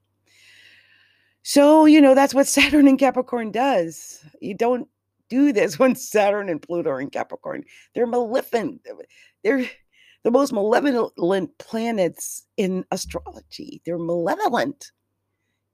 So, 1.42 1.84
you 1.84 2.00
know, 2.00 2.14
that's 2.14 2.34
what 2.34 2.46
Saturn 2.46 2.88
and 2.88 2.98
Capricorn 2.98 3.50
does. 3.50 4.24
You 4.40 4.54
don't 4.54 4.88
do 5.28 5.52
this 5.52 5.78
when 5.78 5.94
Saturn 5.94 6.48
and 6.48 6.62
Pluto 6.62 6.90
are 6.90 7.00
in 7.00 7.10
Capricorn. 7.10 7.64
They're 7.94 8.06
maleficent. 8.06 8.80
Uh, 8.90 8.96
they're 9.44 9.68
the 10.24 10.30
most 10.30 10.52
malevolent 10.52 11.56
planets 11.58 12.46
in 12.56 12.84
astrology. 12.90 13.80
They're 13.84 13.98
malevolent. 13.98 14.92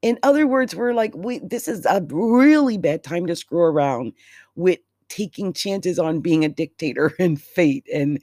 In 0.02 0.18
other 0.24 0.46
words, 0.46 0.74
we're 0.74 0.94
like, 0.94 1.14
we 1.14 1.38
this 1.38 1.68
is 1.68 1.86
a 1.86 2.04
really 2.10 2.76
bad 2.76 3.04
time 3.04 3.26
to 3.26 3.36
screw 3.36 3.60
around 3.60 4.12
with 4.56 4.80
taking 5.08 5.52
chances 5.52 5.98
on 5.98 6.20
being 6.20 6.44
a 6.44 6.48
dictator 6.48 7.14
and 7.18 7.40
fate 7.40 7.86
and 7.92 8.20